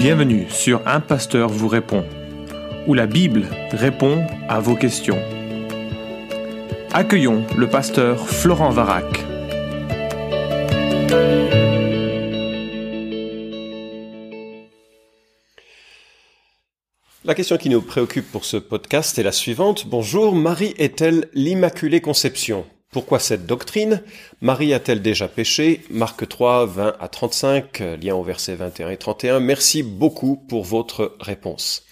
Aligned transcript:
Bienvenue 0.00 0.48
sur 0.48 0.80
Un 0.88 1.00
Pasteur 1.00 1.50
vous 1.50 1.68
répond, 1.68 2.06
où 2.86 2.94
la 2.94 3.06
Bible 3.06 3.46
répond 3.70 4.26
à 4.48 4.58
vos 4.58 4.74
questions. 4.74 5.18
Accueillons 6.90 7.44
le 7.54 7.68
pasteur 7.68 8.26
Florent 8.26 8.70
Varac. 8.70 9.04
La 17.26 17.34
question 17.34 17.58
qui 17.58 17.68
nous 17.68 17.82
préoccupe 17.82 18.32
pour 18.32 18.46
ce 18.46 18.56
podcast 18.56 19.18
est 19.18 19.22
la 19.22 19.32
suivante. 19.32 19.86
Bonjour, 19.86 20.34
Marie 20.34 20.72
est-elle 20.78 21.28
l'Immaculée 21.34 22.00
Conception? 22.00 22.64
Pourquoi 22.90 23.18
cette 23.18 23.44
doctrine? 23.44 24.02
Marie 24.42 24.72
a-t-elle 24.72 25.02
déjà 25.02 25.28
péché? 25.28 25.82
Marc 25.90 26.26
3, 26.26 26.64
20 26.64 26.96
à 26.98 27.08
35, 27.08 27.82
lien 28.02 28.14
au 28.14 28.22
verset 28.22 28.54
21 28.54 28.88
et 28.88 28.96
31. 28.96 29.38
Merci 29.38 29.82
beaucoup 29.82 30.36
pour 30.36 30.64
votre 30.64 31.14
réponse. 31.20 31.84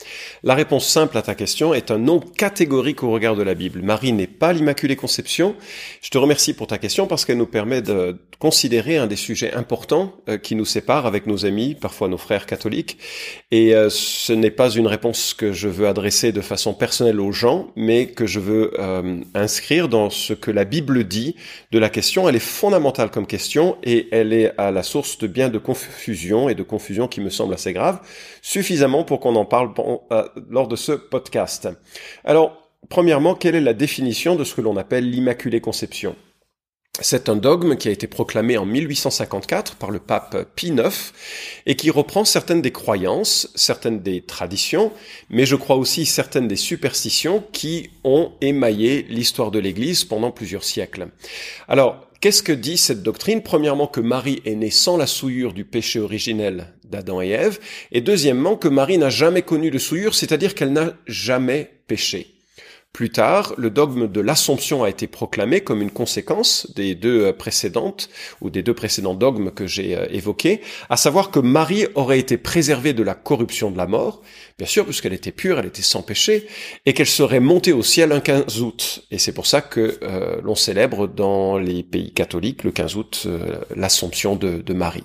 La 0.42 0.54
réponse 0.54 0.88
simple 0.88 1.18
à 1.18 1.22
ta 1.22 1.34
question 1.34 1.74
est 1.74 1.90
un 1.90 1.98
non 1.98 2.20
catégorique 2.20 3.02
au 3.02 3.10
regard 3.10 3.36
de 3.36 3.42
la 3.42 3.52
Bible. 3.52 3.82
Marie 3.82 4.14
n'est 4.14 4.26
pas 4.26 4.54
l'Immaculée 4.54 4.96
Conception. 4.96 5.56
Je 6.00 6.08
te 6.08 6.16
remercie 6.16 6.54
pour 6.54 6.68
ta 6.68 6.78
question 6.78 7.06
parce 7.06 7.26
qu'elle 7.26 7.36
nous 7.36 7.44
permet 7.44 7.82
de 7.82 8.18
considérer 8.38 8.96
un 8.96 9.08
des 9.08 9.16
sujets 9.16 9.52
importants 9.52 10.14
euh, 10.28 10.38
qui 10.38 10.54
nous 10.54 10.64
séparent 10.64 11.06
avec 11.06 11.26
nos 11.26 11.44
amis, 11.44 11.74
parfois 11.74 12.08
nos 12.08 12.18
frères 12.18 12.46
catholiques. 12.46 12.98
Et 13.50 13.74
euh, 13.74 13.90
ce 13.90 14.32
n'est 14.32 14.50
pas 14.50 14.70
une 14.70 14.86
réponse 14.86 15.34
que 15.34 15.52
je 15.52 15.68
veux 15.68 15.88
adresser 15.88 16.32
de 16.32 16.40
façon 16.40 16.72
personnelle 16.72 17.20
aux 17.20 17.32
gens, 17.32 17.72
mais 17.76 18.06
que 18.06 18.26
je 18.26 18.38
veux 18.38 18.72
euh, 18.78 19.20
inscrire 19.34 19.88
dans 19.88 20.08
ce 20.08 20.32
que 20.32 20.50
la 20.50 20.64
Bible 20.64 21.04
dit 21.04 21.34
de 21.72 21.78
la 21.78 21.90
question. 21.90 22.28
Fondamentale 22.38 23.10
comme 23.10 23.26
question 23.26 23.76
et 23.82 24.08
elle 24.12 24.32
est 24.32 24.52
à 24.58 24.70
la 24.70 24.82
source 24.82 25.18
de 25.18 25.26
bien 25.26 25.48
de 25.48 25.58
confusion 25.58 26.48
et 26.48 26.54
de 26.54 26.62
confusion 26.62 27.08
qui 27.08 27.20
me 27.20 27.30
semble 27.30 27.54
assez 27.54 27.72
grave, 27.72 28.00
suffisamment 28.42 29.04
pour 29.04 29.20
qu'on 29.20 29.36
en 29.36 29.44
parle 29.44 29.72
euh, 30.12 30.28
lors 30.48 30.68
de 30.68 30.76
ce 30.76 30.92
podcast. 30.92 31.68
Alors, 32.24 32.70
premièrement, 32.88 33.34
quelle 33.34 33.54
est 33.54 33.60
la 33.60 33.74
définition 33.74 34.36
de 34.36 34.44
ce 34.44 34.54
que 34.54 34.60
l'on 34.60 34.76
appelle 34.76 35.08
l'Immaculée 35.08 35.60
Conception? 35.60 36.14
C'est 37.00 37.28
un 37.28 37.36
dogme 37.36 37.76
qui 37.76 37.86
a 37.86 37.92
été 37.92 38.08
proclamé 38.08 38.58
en 38.58 38.66
1854 38.66 39.76
par 39.76 39.92
le 39.92 40.00
pape 40.00 40.48
Pie 40.56 40.68
IX 40.68 41.12
et 41.64 41.76
qui 41.76 41.90
reprend 41.90 42.24
certaines 42.24 42.60
des 42.60 42.72
croyances, 42.72 43.52
certaines 43.54 44.00
des 44.00 44.20
traditions, 44.20 44.90
mais 45.30 45.46
je 45.46 45.54
crois 45.54 45.76
aussi 45.76 46.06
certaines 46.06 46.48
des 46.48 46.56
superstitions 46.56 47.44
qui 47.52 47.90
ont 48.02 48.32
émaillé 48.40 49.06
l'histoire 49.08 49.52
de 49.52 49.60
l'Église 49.60 50.04
pendant 50.04 50.32
plusieurs 50.32 50.64
siècles. 50.64 51.06
Alors, 51.68 52.07
qu'est-ce 52.20 52.42
que 52.42 52.52
dit 52.52 52.76
cette 52.76 53.02
doctrine? 53.02 53.42
Premièrement, 53.42 53.86
que 53.86 54.00
Marie 54.00 54.42
est 54.44 54.54
née 54.54 54.70
sans 54.70 54.96
la 54.96 55.06
souillure 55.06 55.52
du 55.52 55.64
péché 55.64 56.00
originel 56.00 56.74
d'Adam 56.84 57.20
et 57.20 57.30
Ève, 57.30 57.58
et 57.92 58.00
deuxièmement, 58.00 58.56
que 58.56 58.68
Marie 58.68 58.98
n'a 58.98 59.10
jamais 59.10 59.42
connu 59.42 59.70
de 59.70 59.78
souillure, 59.78 60.14
c'est-à-dire 60.14 60.54
qu'elle 60.54 60.72
n'a 60.72 60.94
jamais 61.06 61.70
péché. 61.86 62.38
Plus 62.92 63.10
tard, 63.10 63.54
le 63.58 63.70
dogme 63.70 64.10
de 64.10 64.20
l'Assomption 64.20 64.82
a 64.82 64.88
été 64.88 65.06
proclamé 65.06 65.60
comme 65.60 65.82
une 65.82 65.90
conséquence 65.90 66.72
des 66.74 66.94
deux 66.94 67.26
euh, 67.26 67.32
précédentes, 67.32 68.08
ou 68.40 68.50
des 68.50 68.62
deux 68.62 68.74
précédents 68.74 69.14
dogmes 69.14 69.50
que 69.50 69.66
j'ai 69.66 69.96
euh, 69.96 70.06
évoqués, 70.10 70.62
à 70.88 70.96
savoir 70.96 71.30
que 71.30 71.38
Marie 71.38 71.86
aurait 71.94 72.18
été 72.18 72.38
préservée 72.38 72.94
de 72.94 73.02
la 73.02 73.14
corruption 73.14 73.70
de 73.70 73.76
la 73.76 73.86
mort, 73.86 74.22
bien 74.58 74.66
sûr, 74.66 74.84
puisqu'elle 74.84 75.12
était 75.12 75.32
pure, 75.32 75.58
elle 75.58 75.66
était 75.66 75.82
sans 75.82 76.02
péché, 76.02 76.46
et 76.84 76.92
qu'elle 76.92 77.06
serait 77.06 77.40
montée 77.40 77.72
au 77.72 77.82
ciel 77.82 78.12
un 78.12 78.20
15 78.20 78.60
août. 78.60 79.04
Et 79.10 79.18
c'est 79.18 79.32
pour 79.32 79.46
ça 79.46 79.60
que 79.60 79.98
euh, 80.02 80.40
l'on 80.42 80.54
célèbre 80.54 81.06
dans 81.06 81.58
les 81.58 81.82
pays 81.82 82.12
catholiques 82.12 82.64
le 82.64 82.72
15 82.72 82.96
août 82.96 83.28
l'Assomption 83.74 84.36
de, 84.36 84.72
Marie. 84.72 85.04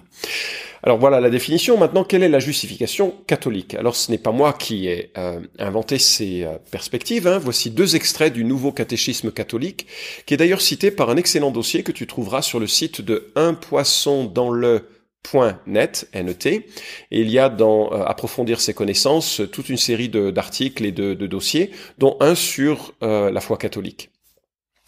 Alors 0.83 0.97
voilà 0.97 1.21
la 1.21 1.29
définition. 1.29 1.77
Maintenant, 1.77 2.03
quelle 2.03 2.23
est 2.23 2.29
la 2.29 2.39
justification 2.39 3.13
catholique? 3.25 3.73
Alors 3.75 3.95
ce 3.95 4.11
n'est 4.11 4.17
pas 4.17 4.33
moi 4.33 4.51
qui 4.51 4.87
ai 4.87 5.11
euh, 5.17 5.39
inventé 5.57 5.97
ces 5.97 6.43
euh, 6.43 6.57
perspectives. 6.71 7.25
Hein. 7.25 7.39
Voici 7.39 7.71
deux 7.71 7.95
extraits 7.95 8.33
du 8.33 8.43
nouveau 8.43 8.73
catéchisme 8.73 9.31
catholique, 9.31 9.87
qui 10.25 10.33
est 10.33 10.37
d'ailleurs 10.37 10.59
cité 10.59 10.91
par 10.91 11.09
un 11.09 11.15
excellent 11.15 11.51
dossier 11.51 11.83
que 11.83 11.93
tu 11.93 12.05
trouveras 12.05 12.41
sur 12.41 12.59
le 12.59 12.67
site 12.67 12.99
de 12.99 13.31
un 13.35 13.53
poisson 13.53 14.25
dans 14.25 14.49
le 14.49 14.85
.net, 15.31 16.09
NET, 16.13 16.45
et 16.45 16.63
il 17.11 17.29
y 17.29 17.39
a 17.39 17.49
dans 17.49 17.91
euh, 17.93 18.03
approfondir 18.03 18.59
ses 18.61 18.73
connaissances 18.73 19.41
toute 19.51 19.69
une 19.69 19.77
série 19.77 20.09
d'articles 20.09 20.85
et 20.85 20.91
de, 20.91 21.13
dossiers, 21.13 21.71
dont 21.97 22.17
un 22.19 22.35
sur 22.35 22.93
la 23.01 23.41
foi 23.41 23.57
catholique. 23.57 24.09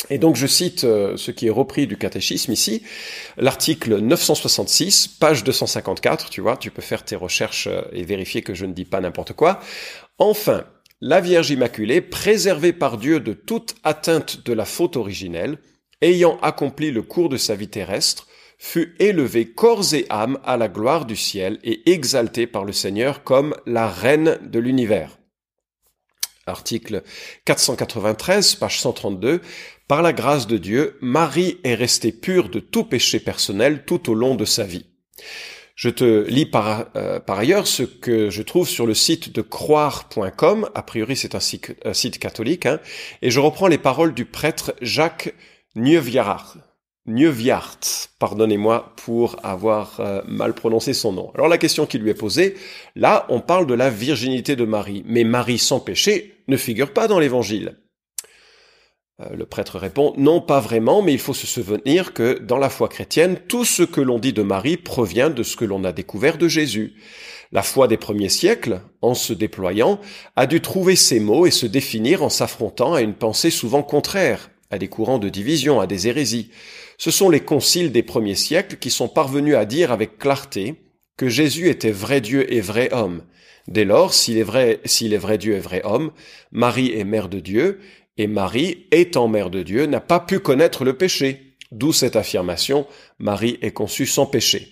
Et 0.10 0.18
donc 0.18 0.36
je 0.36 0.48
cite 0.48 0.84
euh, 0.84 1.18
ce 1.18 1.32
qui 1.32 1.48
est 1.48 1.52
repris 1.52 1.88
du 1.88 1.98
catéchisme 1.98 2.52
ici, 2.52 2.84
l'article 3.38 4.00
966, 4.00 5.08
page 5.08 5.44
254, 5.44 6.30
tu 6.30 6.42
vois, 6.42 6.58
tu 6.58 6.70
peux 6.70 6.82
faire 6.82 7.04
tes 7.04 7.16
recherches 7.16 7.68
euh, 7.68 7.82
et 7.92 8.04
vérifier 8.04 8.42
que 8.42 8.54
je 8.54 8.66
ne 8.66 8.74
dis 8.74 8.86
pas 8.86 9.02
n'importe 9.02 9.34
quoi. 9.34 9.60
Enfin, 10.18 10.66
la 11.02 11.22
Vierge 11.22 11.50
Immaculée, 11.50 12.02
préservée 12.02 12.74
par 12.74 12.98
Dieu 12.98 13.20
de 13.20 13.34
toute 13.34 13.76
atteinte 13.84 14.46
de 14.46 14.54
la 14.54 14.66
faute 14.66 14.96
originelle, 14.96 15.58
ayant 16.02 16.38
accompli 16.42 16.92
le 16.92 17.02
cours 17.02 17.30
de 17.30 17.38
sa 17.38 17.56
vie 17.56 17.68
terrestre, 17.68 18.28
fut 18.58 18.96
élevée 19.00 19.52
corps 19.52 19.94
et 19.94 20.06
âme 20.10 20.40
à 20.44 20.58
la 20.58 20.68
gloire 20.68 21.06
du 21.06 21.16
ciel 21.16 21.60
et 21.64 21.92
exaltée 21.92 22.48
par 22.48 22.66
le 22.66 22.74
Seigneur 22.74 23.24
comme 23.24 23.56
la 23.66 23.88
reine 23.88 24.40
de 24.44 24.60
l'univers. 24.60 25.18
Article 26.48 27.02
493, 27.46 28.56
page 28.56 28.80
132, 28.80 29.42
par 29.88 30.02
la 30.02 30.14
grâce 30.14 30.48
de 30.48 30.58
Dieu, 30.58 30.98
Marie 31.02 31.58
est 31.64 31.76
restée 31.76 32.12
pure 32.12 32.50
de 32.50 32.60
tout 32.60 32.84
péché 32.84 33.20
personnel 33.20 33.84
tout 33.86 34.10
au 34.12 34.14
long 34.14 34.36
de 34.36 34.46
sa 34.46 34.64
vie. 34.64 34.86
Je 35.76 35.90
te 35.90 36.26
lis 36.30 36.46
par, 36.46 36.88
euh, 36.96 37.20
ailleurs 37.28 37.68
ce 37.68 37.84
que 37.84 38.30
je 38.30 38.42
trouve 38.42 38.68
sur 38.68 38.86
le 38.86 38.94
site 38.94 39.34
de 39.36 39.42
croire.com, 39.42 40.70
a 40.74 40.84
priori 40.84 41.18
c'est 41.18 41.36
un, 41.36 41.40
site, 41.40 42.20
catholique, 42.20 42.66
hein, 42.66 42.80
et 43.22 43.30
je 43.30 43.40
reprends 43.40 43.68
les 43.68 43.78
paroles 43.78 44.14
du 44.14 44.26
prêtre 44.26 44.74
Jacques 44.82 45.34
Nieuwjaart. 45.76 46.58
Nieuwjaart, 47.08 48.10
pardonnez-moi 48.18 48.94
pour 48.96 49.36
avoir 49.44 50.00
euh, 50.00 50.22
mal 50.28 50.54
prononcé 50.56 50.94
son 50.94 51.14
nom. 51.14 51.32
Alors 51.36 51.48
la 51.48 51.60
question 51.60 51.86
qui 51.86 52.00
lui 52.00 52.10
est 52.10 52.16
posée, 52.16 52.56
là 52.96 53.28
on 53.30 53.42
parle 53.42 53.68
de 53.68 53.76
la 53.76 53.92
virginité 53.92 54.56
de 54.56 54.66
Marie, 54.66 55.04
mais 55.06 55.24
Marie 55.24 55.60
sans 55.60 55.80
péché 55.80 56.44
ne 56.48 56.58
figure 56.58 56.94
pas 56.94 57.08
dans 57.08 57.20
l'évangile. 57.20 57.78
Euh, 59.22 59.36
le 59.36 59.46
prêtre 59.46 59.78
répond 59.78 60.14
Non, 60.18 60.42
pas 60.42 60.60
vraiment, 60.60 61.04
mais 61.04 61.14
il 61.14 61.20
faut 61.20 61.36
se 61.36 61.46
souvenir 61.46 62.14
que 62.14 62.40
dans 62.40 62.58
la 62.58 62.70
foi 62.70 62.90
chrétienne, 62.90 63.38
tout 63.48 63.66
ce 63.66 63.84
que 63.84 64.02
l'on 64.02 64.18
dit 64.18 64.34
de 64.34 64.42
Marie 64.42 64.78
provient 64.78 65.30
de 65.30 65.44
ce 65.44 65.56
que 65.56 65.66
l'on 65.66 65.84
a 65.84 65.92
découvert 65.92 66.40
de 66.40 66.48
Jésus. 66.48 66.96
La 67.52 67.62
foi 67.62 67.88
des 67.88 67.98
premiers 67.98 68.30
siècles, 68.30 68.82
en 69.02 69.14
se 69.14 69.32
déployant, 69.32 70.00
a 70.36 70.48
dû 70.48 70.60
trouver 70.60 70.96
ses 70.96 71.20
mots 71.20 71.46
et 71.46 71.52
se 71.52 71.68
définir 71.68 72.24
en 72.24 72.30
s'affrontant 72.30 72.96
à 72.96 73.02
une 73.02 73.14
pensée 73.14 73.52
souvent 73.52 73.84
contraire, 73.84 74.50
à 74.72 74.80
des 74.80 74.88
courants 74.88 75.20
de 75.20 75.30
division, 75.30 75.80
à 75.80 75.86
des 75.86 76.08
hérésies. 76.08 76.50
Ce 76.98 77.12
sont 77.12 77.30
les 77.30 77.42
conciles 77.42 77.92
des 77.92 78.04
premiers 78.04 78.36
siècles 78.36 78.78
qui 78.78 78.90
sont 78.90 79.08
parvenus 79.08 79.56
à 79.56 79.66
dire 79.66 79.92
avec 79.92 80.18
clarté 80.18 80.76
que 81.18 81.30
Jésus 81.30 81.70
était 81.70 81.92
vrai 81.92 82.22
Dieu 82.22 82.52
et 82.54 82.62
vrai 82.62 82.94
homme. 82.94 83.24
Dès 83.68 83.86
lors, 83.86 84.14
s'il 84.14 84.38
est 84.38 84.44
vrai, 84.44 84.80
s'il 84.86 85.14
est 85.14 85.18
vrai 85.18 85.38
Dieu 85.38 85.56
et 85.56 85.60
vrai 85.60 85.82
homme, 85.84 86.12
Marie 86.52 86.92
est 86.92 87.04
mère 87.04 87.30
de 87.30 87.40
Dieu, 87.40 87.80
et 88.18 88.28
Marie, 88.28 88.88
étant 88.92 89.28
mère 89.28 89.50
de 89.50 89.64
Dieu, 89.64 89.86
n'a 89.88 90.00
pas 90.00 90.20
pu 90.20 90.40
connaître 90.40 90.86
le 90.86 90.98
péché. 90.98 91.58
D'où 91.72 91.92
cette 91.92 92.16
affirmation, 92.16 92.88
Marie 93.20 93.58
est 93.62 93.72
conçue 93.72 94.06
sans 94.06 94.26
péché. 94.26 94.72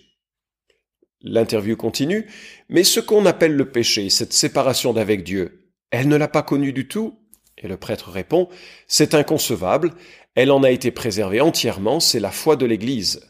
L'interview 1.21 1.75
continue, 1.75 2.27
mais 2.69 2.83
ce 2.83 2.99
qu'on 2.99 3.25
appelle 3.25 3.55
le 3.55 3.69
péché, 3.69 4.09
cette 4.09 4.33
séparation 4.33 4.93
d'avec 4.93 5.23
Dieu, 5.23 5.71
elle 5.89 6.07
ne 6.07 6.15
l'a 6.15 6.27
pas 6.27 6.43
connu 6.43 6.71
du 6.71 6.87
tout? 6.87 7.19
Et 7.57 7.67
le 7.67 7.77
prêtre 7.77 8.09
répond, 8.09 8.49
c'est 8.87 9.13
inconcevable, 9.13 9.93
elle 10.35 10.51
en 10.51 10.63
a 10.63 10.71
été 10.71 10.91
préservée 10.91 11.41
entièrement, 11.41 11.99
c'est 11.99 12.19
la 12.19 12.31
foi 12.31 12.55
de 12.55 12.65
l'Église. 12.65 13.21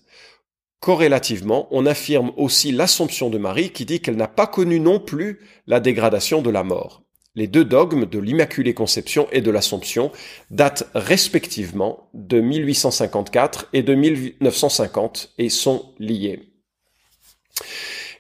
Corrélativement, 0.80 1.68
on 1.72 1.86
affirme 1.86 2.32
aussi 2.36 2.72
l'Assomption 2.72 3.30
de 3.30 3.38
Marie 3.38 3.72
qui 3.72 3.86
dit 3.86 4.02
qu'elle 4.02 4.18
n'a 4.18 4.28
pas 4.28 4.48
connu 4.48 4.80
non 4.80 5.00
plus 5.00 5.40
la 5.66 5.80
dégradation 5.80 6.42
de 6.42 6.50
la 6.50 6.64
mort. 6.64 7.04
Les 7.36 7.48
deux 7.48 7.66
dogmes 7.66 8.06
de 8.06 8.20
l'Immaculée 8.20 8.74
Conception 8.74 9.28
et 9.32 9.42
de 9.42 9.50
l'Assomption 9.50 10.12
datent 10.52 10.90
respectivement 10.94 12.10
de 12.14 12.42
1854 12.42 13.70
et 13.74 13.82
de 13.82 13.96
1950 13.96 15.34
et 15.40 15.50
sont 15.50 15.94
liés. 16.00 16.54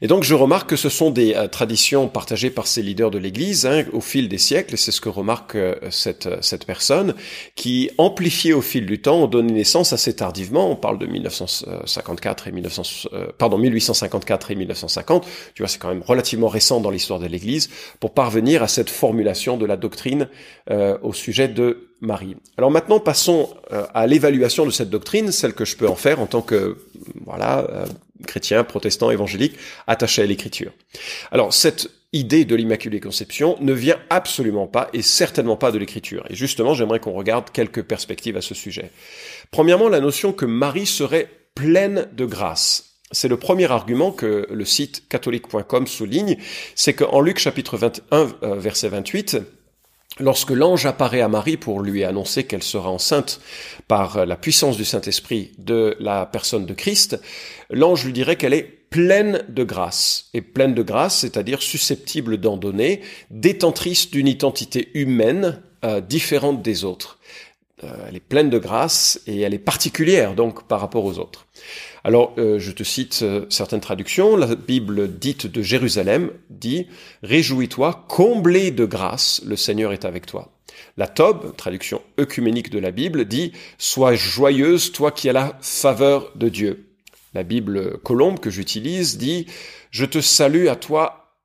Et 0.01 0.07
donc 0.07 0.23
je 0.23 0.33
remarque 0.33 0.69
que 0.69 0.75
ce 0.75 0.89
sont 0.89 1.11
des 1.11 1.33
euh, 1.35 1.47
traditions 1.47 2.07
partagées 2.07 2.49
par 2.49 2.67
ces 2.67 2.81
leaders 2.81 3.11
de 3.11 3.17
l'Église 3.17 3.65
hein, 3.65 3.85
au 3.93 4.01
fil 4.01 4.29
des 4.29 4.37
siècles, 4.37 4.73
et 4.73 4.77
c'est 4.77 4.91
ce 4.91 5.01
que 5.01 5.09
remarque 5.09 5.55
euh, 5.55 5.75
cette, 5.89 6.27
euh, 6.27 6.37
cette 6.41 6.65
personne, 6.65 7.15
qui, 7.55 7.91
amplifiées 7.97 8.53
au 8.53 8.61
fil 8.61 8.85
du 8.85 9.01
temps, 9.01 9.23
ont 9.23 9.27
donné 9.27 9.53
naissance 9.53 9.93
assez 9.93 10.15
tardivement, 10.15 10.71
on 10.71 10.75
parle 10.75 10.97
de 10.99 11.05
1954 11.05 12.47
et 12.47 12.51
1900, 12.51 13.09
pardon, 13.37 13.57
1854 13.57 14.51
et 14.51 14.55
1950, 14.55 15.25
tu 15.53 15.61
vois, 15.61 15.67
c'est 15.67 15.79
quand 15.79 15.89
même 15.89 16.03
relativement 16.05 16.47
récent 16.47 16.79
dans 16.81 16.89
l'histoire 16.89 17.19
de 17.19 17.27
l'Église, 17.27 17.69
pour 17.99 18.13
parvenir 18.13 18.63
à 18.63 18.67
cette 18.67 18.89
formulation 18.89 19.57
de 19.57 19.65
la 19.65 19.77
doctrine 19.77 20.27
au 20.69 21.13
sujet 21.13 21.47
de 21.47 21.92
Alors 22.57 22.71
maintenant, 22.71 22.99
passons 22.99 23.49
à 23.93 24.07
l'évaluation 24.07 24.65
de 24.65 24.71
cette 24.71 24.89
doctrine, 24.89 25.31
celle 25.31 25.53
que 25.53 25.65
je 25.65 25.77
peux 25.77 25.87
en 25.87 25.95
faire 25.95 26.19
en 26.19 26.25
tant 26.25 26.41
que 26.41 26.77
voilà 27.25 27.85
chrétiens, 28.27 28.63
protestants, 28.63 29.11
évangéliques, 29.11 29.57
attachés 29.87 30.21
à 30.21 30.25
l'écriture. 30.25 30.71
Alors 31.31 31.53
cette 31.53 31.89
idée 32.13 32.45
de 32.45 32.55
l'Immaculée 32.55 32.99
Conception 32.99 33.57
ne 33.59 33.73
vient 33.73 33.97
absolument 34.09 34.67
pas 34.67 34.89
et 34.93 35.01
certainement 35.01 35.57
pas 35.57 35.71
de 35.71 35.79
l'écriture. 35.79 36.25
Et 36.29 36.35
justement, 36.35 36.75
j'aimerais 36.75 36.99
qu'on 36.99 37.13
regarde 37.13 37.49
quelques 37.51 37.83
perspectives 37.83 38.37
à 38.37 38.41
ce 38.41 38.53
sujet. 38.53 38.91
Premièrement, 39.51 39.89
la 39.89 39.99
notion 39.99 40.31
que 40.31 40.45
Marie 40.45 40.85
serait 40.85 41.29
pleine 41.55 42.07
de 42.13 42.25
grâce. 42.25 42.91
C'est 43.11 43.27
le 43.27 43.37
premier 43.37 43.69
argument 43.71 44.11
que 44.11 44.47
le 44.49 44.65
site 44.65 45.07
catholique.com 45.09 45.87
souligne, 45.87 46.37
c'est 46.75 46.93
qu'en 46.93 47.19
Luc 47.19 47.39
chapitre 47.39 47.77
21, 47.77 48.31
euh, 48.43 48.55
verset 48.55 48.89
28, 48.89 49.37
lorsque 50.19 50.51
l'ange 50.51 50.85
apparaît 50.85 51.21
à 51.21 51.27
Marie 51.27 51.57
pour 51.57 51.81
lui 51.81 52.03
annoncer 52.03 52.43
qu'elle 52.43 52.63
sera 52.63 52.89
enceinte 52.89 53.39
par 53.87 54.25
la 54.25 54.35
puissance 54.35 54.77
du 54.77 54.85
Saint-Esprit 54.85 55.51
de 55.57 55.95
la 55.99 56.25
personne 56.25 56.65
de 56.65 56.73
Christ, 56.73 57.19
l'ange 57.69 58.05
lui 58.05 58.13
dirait 58.13 58.35
qu'elle 58.35 58.53
est 58.53 58.83
pleine 58.93 59.43
de 59.49 59.63
grâce. 59.63 60.29
Et 60.35 60.41
pleine 60.41 60.75
de 60.75 60.83
grâce, 60.83 61.17
c'est-à-dire 61.17 61.63
susceptible 61.63 62.37
d'en 62.37 62.57
donner, 62.57 63.01
détentrice 63.31 64.11
d'une 64.11 64.27
identité 64.27 64.91
humaine 64.93 65.61
euh, 65.83 65.99
différente 65.99 66.61
des 66.61 66.85
autres. 66.85 67.17
Euh, 67.83 68.05
elle 68.07 68.15
est 68.15 68.19
pleine 68.19 68.49
de 68.49 68.57
grâce 68.57 69.21
et 69.27 69.41
elle 69.41 69.53
est 69.53 69.59
particulière 69.59 70.35
donc 70.35 70.67
par 70.67 70.79
rapport 70.79 71.05
aux 71.05 71.19
autres. 71.19 71.47
Alors, 72.03 72.33
euh, 72.37 72.59
je 72.59 72.71
te 72.71 72.83
cite 72.83 73.19
euh, 73.21 73.45
certaines 73.49 73.79
traductions. 73.79 74.35
La 74.35 74.55
Bible 74.55 75.17
dite 75.17 75.47
de 75.47 75.61
Jérusalem 75.61 76.31
dit 76.49 76.87
«Réjouis-toi, 77.23 78.05
comblé 78.07 78.71
de 78.71 78.85
grâce, 78.85 79.41
le 79.45 79.55
Seigneur 79.55 79.93
est 79.93 80.05
avec 80.05 80.25
toi». 80.25 80.51
La 80.97 81.07
Tob, 81.07 81.55
traduction 81.55 82.01
œcuménique 82.19 82.69
de 82.69 82.79
la 82.79 82.91
Bible, 82.91 83.25
dit 83.25 83.53
«Sois 83.77 84.15
joyeuse, 84.15 84.91
toi 84.91 85.11
qui 85.11 85.29
as 85.29 85.33
la 85.33 85.57
faveur 85.61 86.31
de 86.35 86.49
Dieu». 86.49 86.89
La 87.33 87.43
Bible 87.43 87.97
colombe 87.99 88.39
que 88.39 88.49
j'utilise 88.49 89.17
dit 89.17 89.47
«Je 89.91 90.05
te 90.05 90.19
salue 90.21 90.67
à 90.67 90.75
toi, 90.75 91.35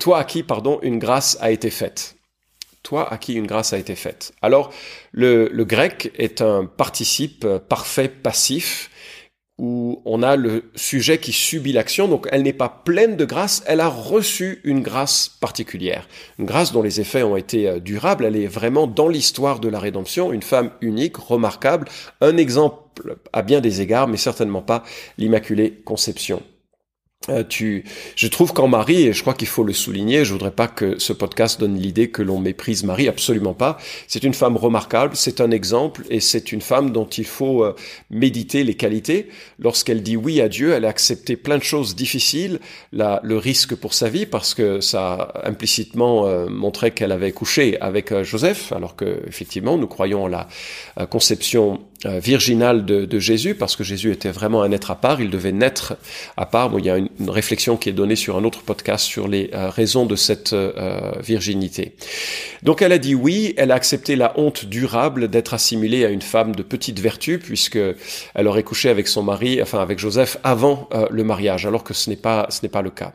toi 0.00 0.18
à 0.18 0.24
qui, 0.24 0.42
pardon, 0.42 0.78
une 0.82 0.98
grâce 0.98 1.36
a 1.40 1.50
été 1.50 1.70
faite» 1.70 2.16
toi 2.82 3.12
à 3.12 3.18
qui 3.18 3.34
une 3.34 3.46
grâce 3.46 3.72
a 3.72 3.78
été 3.78 3.94
faite. 3.94 4.32
Alors, 4.42 4.72
le, 5.12 5.48
le 5.52 5.64
grec 5.64 6.12
est 6.16 6.42
un 6.42 6.66
participe 6.66 7.46
parfait 7.68 8.08
passif 8.08 8.90
où 9.58 10.02
on 10.04 10.22
a 10.22 10.34
le 10.34 10.64
sujet 10.74 11.18
qui 11.18 11.32
subit 11.32 11.72
l'action, 11.72 12.08
donc 12.08 12.26
elle 12.32 12.42
n'est 12.42 12.52
pas 12.52 12.68
pleine 12.68 13.16
de 13.16 13.24
grâce, 13.24 13.62
elle 13.66 13.80
a 13.80 13.88
reçu 13.88 14.60
une 14.64 14.82
grâce 14.82 15.28
particulière. 15.28 16.08
Une 16.38 16.46
grâce 16.46 16.72
dont 16.72 16.82
les 16.82 17.00
effets 17.00 17.22
ont 17.22 17.36
été 17.36 17.68
euh, 17.68 17.78
durables, 17.78 18.24
elle 18.24 18.36
est 18.36 18.46
vraiment 18.46 18.86
dans 18.86 19.08
l'histoire 19.08 19.60
de 19.60 19.68
la 19.68 19.78
rédemption, 19.78 20.32
une 20.32 20.42
femme 20.42 20.72
unique, 20.80 21.16
remarquable, 21.16 21.88
un 22.20 22.36
exemple 22.38 23.18
à 23.32 23.42
bien 23.42 23.60
des 23.60 23.80
égards, 23.80 24.08
mais 24.08 24.16
certainement 24.16 24.62
pas 24.62 24.82
l'Immaculée 25.16 25.82
Conception. 25.84 26.42
Euh, 27.28 27.44
tu, 27.48 27.84
je 28.16 28.26
trouve 28.26 28.52
qu'en 28.52 28.66
Marie, 28.66 29.06
et 29.06 29.12
je 29.12 29.20
crois 29.20 29.34
qu'il 29.34 29.46
faut 29.46 29.62
le 29.62 29.72
souligner, 29.72 30.24
je 30.24 30.32
voudrais 30.32 30.50
pas 30.50 30.66
que 30.66 30.98
ce 30.98 31.12
podcast 31.12 31.60
donne 31.60 31.76
l'idée 31.78 32.10
que 32.10 32.20
l'on 32.20 32.40
méprise 32.40 32.82
Marie, 32.82 33.08
absolument 33.08 33.54
pas. 33.54 33.78
C'est 34.08 34.24
une 34.24 34.34
femme 34.34 34.56
remarquable, 34.56 35.14
c'est 35.14 35.40
un 35.40 35.52
exemple, 35.52 36.02
et 36.10 36.18
c'est 36.18 36.50
une 36.50 36.60
femme 36.60 36.90
dont 36.90 37.06
il 37.06 37.24
faut 37.24 37.62
euh, 37.62 37.76
méditer 38.10 38.64
les 38.64 38.74
qualités. 38.74 39.28
Lorsqu'elle 39.60 40.02
dit 40.02 40.16
oui 40.16 40.40
à 40.40 40.48
Dieu, 40.48 40.72
elle 40.72 40.84
a 40.84 40.88
accepté 40.88 41.36
plein 41.36 41.58
de 41.58 41.62
choses 41.62 41.94
difficiles, 41.94 42.58
le 42.92 43.36
risque 43.36 43.76
pour 43.76 43.94
sa 43.94 44.08
vie, 44.08 44.26
parce 44.26 44.54
que 44.54 44.80
ça 44.80 45.32
implicitement 45.44 46.26
euh, 46.26 46.48
montrait 46.48 46.90
qu'elle 46.90 47.12
avait 47.12 47.32
couché 47.32 47.80
avec 47.80 48.12
Joseph, 48.22 48.72
alors 48.72 48.96
que 48.96 49.22
effectivement 49.28 49.78
nous 49.78 49.86
croyons 49.86 50.24
en 50.24 50.28
la 50.28 50.48
conception 51.10 51.80
virginale 52.06 52.84
de, 52.84 53.18
Jésus, 53.18 53.54
parce 53.54 53.76
que 53.76 53.84
Jésus 53.84 54.10
était 54.10 54.30
vraiment 54.30 54.62
un 54.62 54.72
être 54.72 54.90
à 54.90 54.96
part, 54.96 55.20
il 55.20 55.30
devait 55.30 55.52
naître 55.52 55.96
à 56.36 56.46
part. 56.46 56.70
Bon, 56.70 56.78
il 56.78 56.86
y 56.86 56.90
a 56.90 56.96
une, 56.96 57.08
réflexion 57.28 57.76
qui 57.76 57.88
est 57.88 57.92
donnée 57.92 58.16
sur 58.16 58.36
un 58.36 58.44
autre 58.44 58.62
podcast 58.62 59.04
sur 59.04 59.28
les 59.28 59.50
euh, 59.54 59.70
raisons 59.70 60.06
de 60.06 60.16
cette 60.16 60.52
euh, 60.52 61.12
virginité. 61.22 61.94
Donc 62.62 62.82
elle 62.82 62.92
a 62.92 62.98
dit 62.98 63.14
oui, 63.14 63.54
elle 63.56 63.70
a 63.70 63.74
accepté 63.74 64.16
la 64.16 64.38
honte 64.38 64.64
durable 64.64 65.28
d'être 65.28 65.54
assimilée 65.54 66.04
à 66.04 66.08
une 66.08 66.22
femme 66.22 66.54
de 66.54 66.62
petite 66.62 66.98
vertu 66.98 67.38
puisque 67.38 67.78
elle 68.34 68.46
aurait 68.46 68.62
couché 68.62 68.88
avec 68.88 69.08
son 69.08 69.22
mari, 69.22 69.62
enfin 69.62 69.80
avec 69.80 69.98
Joseph 69.98 70.38
avant 70.42 70.88
euh, 70.94 71.06
le 71.10 71.24
mariage, 71.24 71.66
alors 71.66 71.84
que 71.84 71.94
ce 71.94 72.10
n'est 72.10 72.16
pas 72.16 72.46
ce 72.50 72.60
n'est 72.62 72.70
pas 72.70 72.82
le 72.82 72.90
cas. 72.90 73.14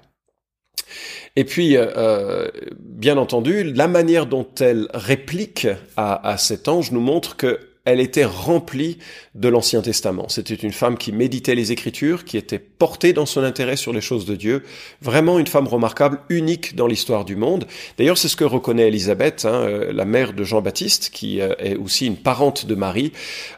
Et 1.35 1.43
puis, 1.43 1.77
euh, 1.77 2.47
bien 2.79 3.17
entendu, 3.17 3.63
la 3.63 3.87
manière 3.87 4.25
dont 4.25 4.47
elle 4.59 4.87
réplique 4.93 5.67
à 5.95 6.35
cet 6.39 6.67
ange 6.67 6.91
nous 6.91 6.99
montre 6.99 7.37
que 7.37 7.59
elle 7.87 8.01
était 8.01 8.25
remplie 8.25 8.97
de 9.33 9.47
l'Ancien 9.47 9.81
Testament. 9.81 10.27
C'était 10.27 10.55
une 10.55 10.73
femme 10.73 10.97
qui 10.97 11.13
méditait 11.13 11.55
les 11.55 11.71
Écritures, 11.71 12.25
qui 12.25 12.35
était 12.35 12.59
portée 12.59 13.13
dans 13.13 13.25
son 13.25 13.43
intérêt 13.43 13.77
sur 13.77 13.93
les 13.93 14.01
choses 14.01 14.25
de 14.25 14.35
Dieu. 14.35 14.63
Vraiment 15.01 15.39
une 15.39 15.47
femme 15.47 15.69
remarquable, 15.69 16.19
unique 16.27 16.75
dans 16.75 16.85
l'histoire 16.85 17.23
du 17.23 17.37
monde. 17.37 17.65
D'ailleurs, 17.97 18.17
c'est 18.17 18.27
ce 18.27 18.35
que 18.35 18.43
reconnaît 18.43 18.89
Élisabeth, 18.89 19.45
hein, 19.45 19.53
euh, 19.53 19.93
la 19.93 20.03
mère 20.03 20.33
de 20.33 20.43
Jean-Baptiste, 20.43 21.11
qui 21.13 21.39
euh, 21.39 21.53
est 21.59 21.77
aussi 21.77 22.05
une 22.05 22.17
parente 22.17 22.65
de 22.65 22.75
Marie. 22.75 23.13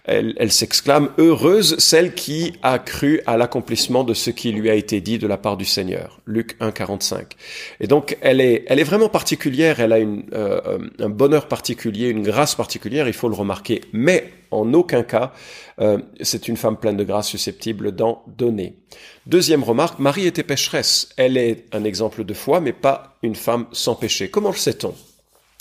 Elle, 0.06 0.52
s'exclame 0.52 1.10
heureuse 1.18 1.78
celle 1.80 2.14
qui 2.14 2.54
a 2.62 2.78
cru 2.78 3.22
à 3.26 3.36
l'accomplissement 3.36 4.04
de 4.04 4.14
ce 4.14 4.30
qui 4.30 4.52
lui 4.52 4.70
a 4.70 4.76
été 4.76 5.02
dit 5.02 5.18
de 5.18 5.26
la 5.26 5.38
part 5.38 5.58
du 5.58 5.66
Seigneur. 5.66 6.20
Luc 6.28 6.56
1, 6.60 6.72
45. 6.72 7.34
Et 7.80 7.88
donc, 7.88 8.16
elle 8.22 8.42
est, 8.42 8.66
elle 8.68 8.80
est 8.80 8.84
vraiment 8.84 9.10
particulière. 9.10 9.80
Elle 9.80 9.94
a 9.94 9.98
euh, 9.98 10.78
un 11.00 11.10
bonheur 11.10 11.48
particulier, 11.48 12.10
une 12.10 12.22
grâce 12.22 12.54
particulière. 12.54 13.08
Il 13.08 13.14
faut 13.14 13.30
le 13.30 13.36
remarquer. 13.36 13.82
Mais 13.92 14.19
en 14.52 14.74
aucun 14.74 15.04
cas, 15.04 15.34
euh, 15.80 16.00
c'est 16.22 16.48
une 16.48 16.58
femme 16.58 16.78
pleine 16.78 16.98
de 16.98 17.04
grâce 17.04 17.28
susceptible 17.28 17.94
d'en 17.94 18.24
donner. 18.28 18.76
Deuxième 19.26 19.64
remarque, 19.64 20.00
Marie 20.00 20.26
était 20.26 20.44
pécheresse. 20.44 21.10
Elle 21.18 21.38
est 21.38 21.66
un 21.72 21.84
exemple 21.84 22.24
de 22.24 22.34
foi, 22.34 22.60
mais 22.60 22.74
pas 22.74 23.18
une 23.22 23.36
femme 23.36 23.68
sans 23.72 23.96
péché. 23.96 24.30
Comment 24.30 24.50
le 24.50 24.56
sait-on? 24.56 24.94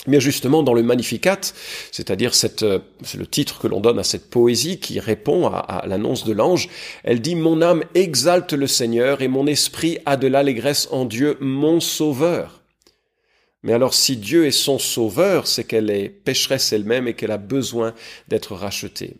Mais 0.07 0.21
justement, 0.21 0.63
dans 0.63 0.73
le 0.73 0.81
Magnificat, 0.81 1.41
c'est-à-dire 1.91 2.31
euh, 2.63 2.79
c'est 3.03 3.17
le 3.17 3.27
titre 3.27 3.59
que 3.59 3.67
l'on 3.67 3.81
donne 3.81 3.99
à 3.99 4.03
cette 4.03 4.29
poésie 4.29 4.79
qui 4.79 4.99
répond 4.99 5.47
à 5.47 5.83
l'annonce 5.87 6.23
de 6.23 6.31
l'ange, 6.31 6.69
elle 7.03 7.21
dit 7.21 7.35
Mon 7.35 7.61
âme 7.61 7.83
exalte 7.95 8.53
le 8.53 8.65
Seigneur 8.65 9.21
et 9.21 9.27
mon 9.27 9.45
esprit 9.45 9.99
a 10.05 10.15
de 10.15 10.27
l'allégresse 10.27 10.87
en 10.91 11.03
Dieu, 11.03 11.37
mon 11.41 11.81
Sauveur. 11.81 12.58
Mais 13.63 13.73
alors 13.73 13.93
si 13.93 14.15
Dieu 14.17 14.45
est 14.45 14.51
son 14.51 14.79
sauveur, 14.79 15.47
c'est 15.47 15.65
qu'elle 15.65 15.89
est 15.89 16.09
pécheresse 16.09 16.71
elle-même 16.71 17.07
et 17.07 17.13
qu'elle 17.13 17.31
a 17.31 17.37
besoin 17.37 17.93
d'être 18.27 18.55
rachetée. 18.55 19.17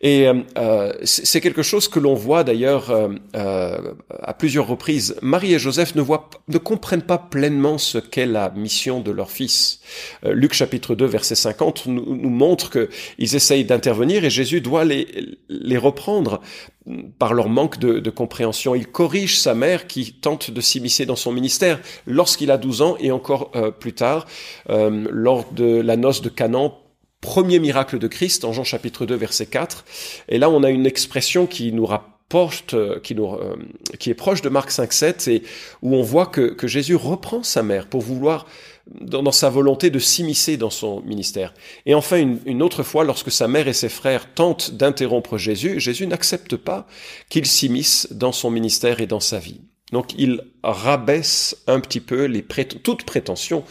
Et 0.00 0.26
euh, 0.26 0.34
euh 0.58 0.92
c'est 1.04 1.40
quelque 1.40 1.62
chose 1.62 1.88
que 1.88 1.98
l'on 1.98 2.14
voit 2.14 2.44
d'ailleurs 2.44 2.90
euh, 2.90 3.08
euh, 3.34 3.94
à 4.22 4.34
plusieurs 4.34 4.66
reprises. 4.66 5.16
Marie 5.22 5.54
et 5.54 5.58
Joseph 5.58 5.94
ne, 5.94 6.02
voient, 6.02 6.28
ne 6.48 6.58
comprennent 6.58 7.02
pas 7.02 7.18
pleinement 7.18 7.78
ce 7.78 7.98
qu'est 7.98 8.26
la 8.26 8.50
mission 8.50 9.00
de 9.00 9.10
leur 9.10 9.30
fils. 9.30 9.80
Euh, 10.24 10.32
Luc 10.32 10.52
chapitre 10.52 10.94
2 10.94 11.06
verset 11.06 11.34
50 11.34 11.86
nous, 11.86 12.16
nous 12.16 12.30
montre 12.30 12.70
qu'ils 12.70 13.36
essayent 13.36 13.64
d'intervenir 13.64 14.24
et 14.24 14.30
Jésus 14.30 14.60
doit 14.60 14.84
les, 14.84 15.06
les 15.48 15.76
reprendre 15.78 16.40
par 17.18 17.34
leur 17.34 17.48
manque 17.48 17.78
de, 17.78 17.98
de, 17.98 18.10
compréhension. 18.10 18.74
Il 18.74 18.86
corrige 18.86 19.38
sa 19.38 19.54
mère 19.54 19.86
qui 19.86 20.12
tente 20.12 20.50
de 20.50 20.60
s'immiscer 20.60 21.04
dans 21.04 21.16
son 21.16 21.32
ministère 21.32 21.80
lorsqu'il 22.06 22.50
a 22.52 22.58
12 22.58 22.82
ans 22.82 22.96
et 23.00 23.10
encore 23.10 23.50
plus 23.80 23.92
tard, 23.92 24.26
lors 24.68 25.50
de 25.52 25.80
la 25.80 25.96
noce 25.96 26.22
de 26.22 26.28
Canaan 26.28 26.78
premier 27.20 27.58
miracle 27.58 27.98
de 27.98 28.08
Christ 28.08 28.44
en 28.44 28.52
Jean 28.52 28.64
chapitre 28.64 29.06
2 29.06 29.14
verset 29.14 29.46
4. 29.46 29.84
Et 30.28 30.38
là, 30.38 30.50
on 30.50 30.62
a 30.62 30.70
une 30.70 30.86
expression 30.86 31.46
qui 31.46 31.72
nous 31.72 31.86
rapporte, 31.86 32.74
euh, 32.74 33.00
qui, 33.00 33.14
nous, 33.14 33.26
euh, 33.26 33.56
qui 33.98 34.10
est 34.10 34.14
proche 34.14 34.42
de 34.42 34.48
Marc 34.48 34.70
5, 34.70 34.92
7 34.92 35.28
et 35.28 35.42
où 35.82 35.94
on 35.94 36.02
voit 36.02 36.26
que, 36.26 36.52
que 36.52 36.66
Jésus 36.66 36.96
reprend 36.96 37.42
sa 37.42 37.62
mère 37.62 37.86
pour 37.86 38.02
vouloir 38.02 38.46
dans, 39.00 39.32
sa 39.32 39.50
volonté 39.50 39.90
de 39.90 39.98
s'immiscer 39.98 40.56
dans 40.56 40.70
son 40.70 41.00
ministère. 41.02 41.54
Et 41.86 41.94
enfin, 41.94 42.18
une, 42.18 42.38
une, 42.46 42.62
autre 42.62 42.82
fois, 42.82 43.04
lorsque 43.04 43.32
sa 43.32 43.48
mère 43.48 43.66
et 43.66 43.72
ses 43.72 43.88
frères 43.88 44.32
tentent 44.34 44.72
d'interrompre 44.72 45.38
Jésus, 45.38 45.80
Jésus 45.80 46.06
n'accepte 46.06 46.56
pas 46.56 46.86
qu'il 47.28 47.46
s'immisce 47.46 48.08
dans 48.12 48.32
son 48.32 48.50
ministère 48.50 49.00
et 49.00 49.06
dans 49.06 49.20
sa 49.20 49.38
vie. 49.38 49.60
Donc 49.92 50.14
il 50.18 50.42
rabaisse 50.64 51.62
un 51.68 51.78
petit 51.80 52.00
peu 52.00 52.24
les 52.24 52.44
toutes 52.82 53.04
prétentions 53.04 53.62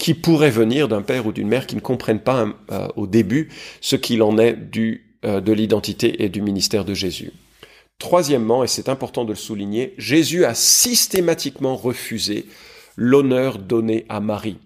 qui 0.00 0.14
pourraient 0.14 0.50
venir 0.50 0.88
d'un 0.88 1.02
père 1.02 1.26
ou 1.26 1.32
d'une 1.32 1.46
mère 1.46 1.66
qui 1.66 1.76
ne 1.76 1.80
comprennent 1.80 2.22
pas 2.22 2.48
euh, 2.72 2.88
au 2.96 3.06
début 3.06 3.50
ce 3.82 3.94
qu'il 3.96 4.22
en 4.22 4.38
est 4.38 4.54
du, 4.54 5.14
euh, 5.24 5.40
de 5.40 5.52
l'identité 5.52 6.24
et 6.24 6.30
du 6.30 6.40
ministère 6.40 6.86
de 6.86 6.94
Jésus. 6.94 7.32
Troisièmement, 7.98 8.64
et 8.64 8.66
c'est 8.66 8.88
important 8.88 9.24
de 9.24 9.30
le 9.30 9.36
souligner, 9.36 9.94
Jésus 9.98 10.46
a 10.46 10.54
systématiquement 10.54 11.76
refusé 11.76 12.46
l'honneur 12.96 13.58
donné 13.58 14.06
à 14.08 14.20
Marie. 14.20 14.56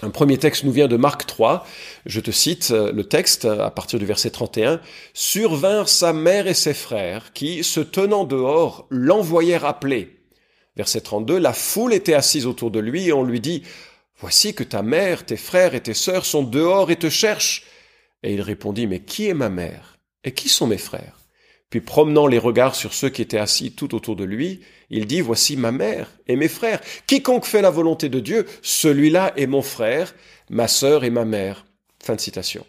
Un 0.00 0.10
premier 0.10 0.38
texte 0.38 0.62
nous 0.62 0.72
vient 0.72 0.88
de 0.88 0.96
Marc 0.96 1.26
3. 1.26 1.66
Je 2.06 2.20
te 2.20 2.30
cite 2.30 2.70
euh, 2.70 2.92
le 2.92 3.02
texte 3.02 3.44
à 3.44 3.70
partir 3.70 3.98
du 3.98 4.06
verset 4.06 4.30
31. 4.30 4.80
Survinrent 5.12 5.88
sa 5.88 6.12
mère 6.12 6.46
et 6.46 6.54
ses 6.54 6.74
frères 6.74 7.32
qui, 7.32 7.64
se 7.64 7.80
tenant 7.80 8.24
dehors, 8.24 8.86
l'envoyèrent 8.90 9.64
appeler. 9.64 10.18
Verset 10.76 11.00
32, 11.00 11.36
la 11.38 11.52
foule 11.52 11.92
était 11.92 12.14
assise 12.14 12.46
autour 12.46 12.70
de 12.70 12.78
lui 12.78 13.08
et 13.08 13.12
on 13.12 13.24
lui 13.24 13.40
dit, 13.40 13.62
Voici 14.22 14.54
que 14.54 14.62
ta 14.62 14.82
mère, 14.82 15.26
tes 15.26 15.36
frères 15.36 15.74
et 15.74 15.80
tes 15.80 15.94
sœurs 15.94 16.24
sont 16.24 16.44
dehors 16.44 16.92
et 16.92 16.96
te 16.96 17.10
cherchent. 17.10 17.64
Et 18.22 18.32
il 18.34 18.40
répondit, 18.40 18.86
Mais 18.86 19.00
qui 19.00 19.26
est 19.26 19.34
ma 19.34 19.48
mère? 19.48 19.98
Et 20.22 20.32
qui 20.32 20.48
sont 20.48 20.68
mes 20.68 20.78
frères? 20.78 21.18
Puis 21.70 21.80
promenant 21.80 22.28
les 22.28 22.38
regards 22.38 22.76
sur 22.76 22.94
ceux 22.94 23.08
qui 23.08 23.20
étaient 23.20 23.38
assis 23.38 23.72
tout 23.72 23.96
autour 23.96 24.14
de 24.14 24.22
lui, 24.22 24.60
il 24.90 25.08
dit, 25.08 25.20
Voici 25.20 25.56
ma 25.56 25.72
mère 25.72 26.08
et 26.28 26.36
mes 26.36 26.46
frères. 26.46 26.80
Quiconque 27.08 27.46
fait 27.46 27.62
la 27.62 27.70
volonté 27.70 28.08
de 28.08 28.20
Dieu, 28.20 28.46
celui-là 28.62 29.32
est 29.36 29.48
mon 29.48 29.60
frère, 29.60 30.14
ma 30.50 30.68
sœur 30.68 31.02
et 31.02 31.10
ma 31.10 31.24
mère. 31.24 31.66
Fin 32.00 32.14
de 32.14 32.20
citation. 32.20 32.64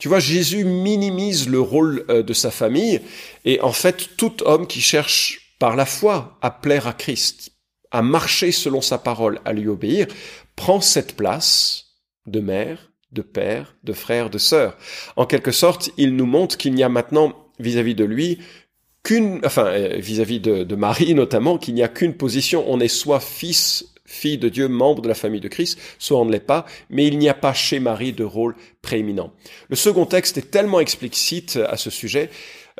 Tu 0.00 0.08
vois, 0.08 0.18
Jésus 0.18 0.64
minimise 0.64 1.48
le 1.48 1.60
rôle 1.60 2.04
euh, 2.10 2.24
de 2.24 2.32
sa 2.32 2.50
famille, 2.50 3.00
et 3.44 3.60
en 3.60 3.72
fait, 3.72 4.16
tout 4.16 4.42
homme 4.44 4.66
qui 4.66 4.80
cherche 4.80 5.54
par 5.60 5.76
la 5.76 5.86
foi 5.86 6.36
à 6.42 6.50
plaire 6.50 6.88
à 6.88 6.92
Christ, 6.92 7.52
à 7.92 8.02
marcher 8.02 8.50
selon 8.50 8.80
sa 8.80 8.98
parole, 8.98 9.40
à 9.44 9.52
lui 9.52 9.68
obéir, 9.68 10.08
prend 10.56 10.80
cette 10.80 11.16
place 11.16 11.86
de 12.26 12.40
mère, 12.40 12.90
de 13.12 13.22
père, 13.22 13.76
de 13.84 13.92
frère, 13.92 14.30
de 14.30 14.38
sœur. 14.38 14.76
En 15.16 15.26
quelque 15.26 15.52
sorte, 15.52 15.90
il 15.96 16.16
nous 16.16 16.26
montre 16.26 16.56
qu'il 16.56 16.74
n'y 16.74 16.82
a 16.82 16.88
maintenant 16.88 17.34
vis-à-vis 17.58 17.94
de 17.94 18.04
lui 18.04 18.38
qu'une, 19.02 19.40
enfin 19.44 19.66
euh, 19.66 19.96
vis-à-vis 19.98 20.40
de, 20.40 20.74
Marie 20.74 21.14
notamment, 21.14 21.58
qu'il 21.58 21.74
n'y 21.74 21.82
a 21.82 21.88
qu'une 21.88 22.14
position. 22.14 22.64
On 22.66 22.80
est 22.80 22.88
soit 22.88 23.20
fils, 23.20 23.94
fille 24.04 24.38
de 24.38 24.48
Dieu, 24.48 24.68
membre 24.68 25.02
de 25.02 25.08
la 25.08 25.14
famille 25.14 25.40
de 25.40 25.48
Christ, 25.48 25.78
soit 25.98 26.18
on 26.18 26.24
ne 26.24 26.32
l'est 26.32 26.40
pas, 26.40 26.66
mais 26.90 27.06
il 27.06 27.18
n'y 27.18 27.28
a 27.28 27.34
pas 27.34 27.54
chez 27.54 27.78
Marie 27.78 28.12
de 28.12 28.24
rôle 28.24 28.56
prééminent. 28.82 29.32
Le 29.68 29.76
second 29.76 30.06
texte 30.06 30.38
est 30.38 30.50
tellement 30.50 30.80
explicite 30.80 31.58
à 31.68 31.76
ce 31.76 31.90
sujet. 31.90 32.30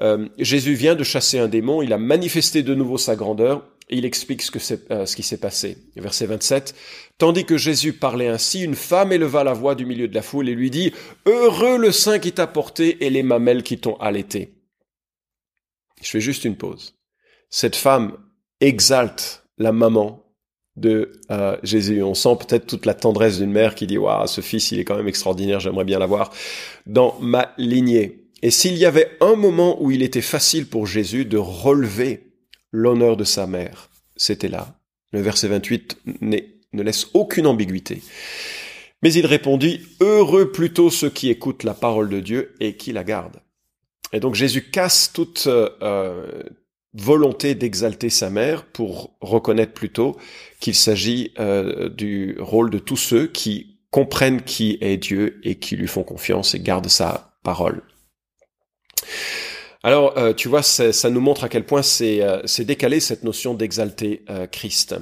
Euh, 0.02 0.28
Jésus 0.38 0.74
vient 0.74 0.94
de 0.94 1.04
chasser 1.04 1.38
un 1.38 1.48
démon, 1.48 1.82
il 1.82 1.92
a 1.92 1.98
manifesté 1.98 2.62
de 2.62 2.74
nouveau 2.74 2.98
sa 2.98 3.16
grandeur, 3.16 3.64
il 3.88 4.04
explique 4.04 4.42
ce, 4.42 4.50
que 4.50 4.58
euh, 4.92 5.04
qui 5.04 5.22
s'est 5.22 5.38
passé. 5.38 5.78
Verset 5.96 6.26
27. 6.26 6.74
Tandis 7.18 7.44
que 7.44 7.56
Jésus 7.56 7.92
parlait 7.92 8.28
ainsi, 8.28 8.62
une 8.62 8.74
femme 8.74 9.12
éleva 9.12 9.44
la 9.44 9.52
voix 9.52 9.74
du 9.74 9.86
milieu 9.86 10.08
de 10.08 10.14
la 10.14 10.22
foule 10.22 10.48
et 10.48 10.54
lui 10.54 10.70
dit, 10.70 10.92
Heureux 11.24 11.78
le 11.78 11.92
sein 11.92 12.18
qui 12.18 12.32
t'a 12.32 12.46
porté 12.46 13.04
et 13.04 13.10
les 13.10 13.22
mamelles 13.22 13.62
qui 13.62 13.78
t'ont 13.78 13.96
allaité. 13.96 14.54
Je 16.02 16.10
fais 16.10 16.20
juste 16.20 16.44
une 16.44 16.56
pause. 16.56 16.94
Cette 17.48 17.76
femme 17.76 18.16
exalte 18.60 19.44
la 19.56 19.72
maman 19.72 20.24
de 20.74 21.12
euh, 21.30 21.56
Jésus. 21.62 22.02
On 22.02 22.14
sent 22.14 22.36
peut-être 22.40 22.66
toute 22.66 22.86
la 22.86 22.94
tendresse 22.94 23.38
d'une 23.38 23.52
mère 23.52 23.74
qui 23.74 23.86
dit, 23.86 23.98
Waouh, 23.98 24.26
ce 24.26 24.40
fils, 24.40 24.72
il 24.72 24.80
est 24.80 24.84
quand 24.84 24.96
même 24.96 25.08
extraordinaire, 25.08 25.60
j'aimerais 25.60 25.84
bien 25.84 25.98
l'avoir 25.98 26.32
dans 26.86 27.16
ma 27.20 27.54
lignée. 27.56 28.24
Et 28.42 28.50
s'il 28.50 28.76
y 28.76 28.84
avait 28.84 29.16
un 29.20 29.36
moment 29.36 29.80
où 29.82 29.90
il 29.90 30.02
était 30.02 30.20
facile 30.20 30.66
pour 30.66 30.86
Jésus 30.86 31.24
de 31.24 31.38
relever 31.38 32.25
l'honneur 32.76 33.16
de 33.16 33.24
sa 33.24 33.46
mère. 33.46 33.88
C'était 34.16 34.48
là. 34.48 34.78
Le 35.12 35.20
verset 35.20 35.48
28 35.48 35.98
ne 36.20 36.82
laisse 36.82 37.08
aucune 37.14 37.46
ambiguïté. 37.46 38.02
Mais 39.02 39.12
il 39.12 39.26
répondit, 39.26 39.80
Heureux 40.00 40.52
plutôt 40.52 40.90
ceux 40.90 41.10
qui 41.10 41.30
écoutent 41.30 41.64
la 41.64 41.74
parole 41.74 42.08
de 42.08 42.20
Dieu 42.20 42.54
et 42.60 42.76
qui 42.76 42.92
la 42.92 43.04
gardent. 43.04 43.40
Et 44.12 44.20
donc 44.20 44.34
Jésus 44.34 44.70
casse 44.70 45.10
toute 45.12 45.46
euh, 45.46 46.42
volonté 46.94 47.54
d'exalter 47.54 48.10
sa 48.10 48.30
mère 48.30 48.64
pour 48.64 49.16
reconnaître 49.20 49.72
plutôt 49.72 50.16
qu'il 50.60 50.74
s'agit 50.74 51.32
euh, 51.38 51.88
du 51.88 52.36
rôle 52.38 52.70
de 52.70 52.78
tous 52.78 52.96
ceux 52.96 53.26
qui 53.26 53.78
comprennent 53.90 54.42
qui 54.42 54.78
est 54.80 54.96
Dieu 54.96 55.40
et 55.44 55.56
qui 55.56 55.76
lui 55.76 55.88
font 55.88 56.04
confiance 56.04 56.54
et 56.54 56.60
gardent 56.60 56.88
sa 56.88 57.38
parole. 57.42 57.82
Alors, 59.86 60.18
euh, 60.18 60.32
tu 60.32 60.48
vois, 60.48 60.64
ça 60.64 61.10
nous 61.10 61.20
montre 61.20 61.44
à 61.44 61.48
quel 61.48 61.64
point 61.64 61.80
c'est 61.80 62.20
euh, 62.20 62.42
décalé 62.58 62.98
cette 62.98 63.22
notion 63.22 63.54
d'exalter 63.54 64.24
euh, 64.28 64.48
Christ. 64.48 64.96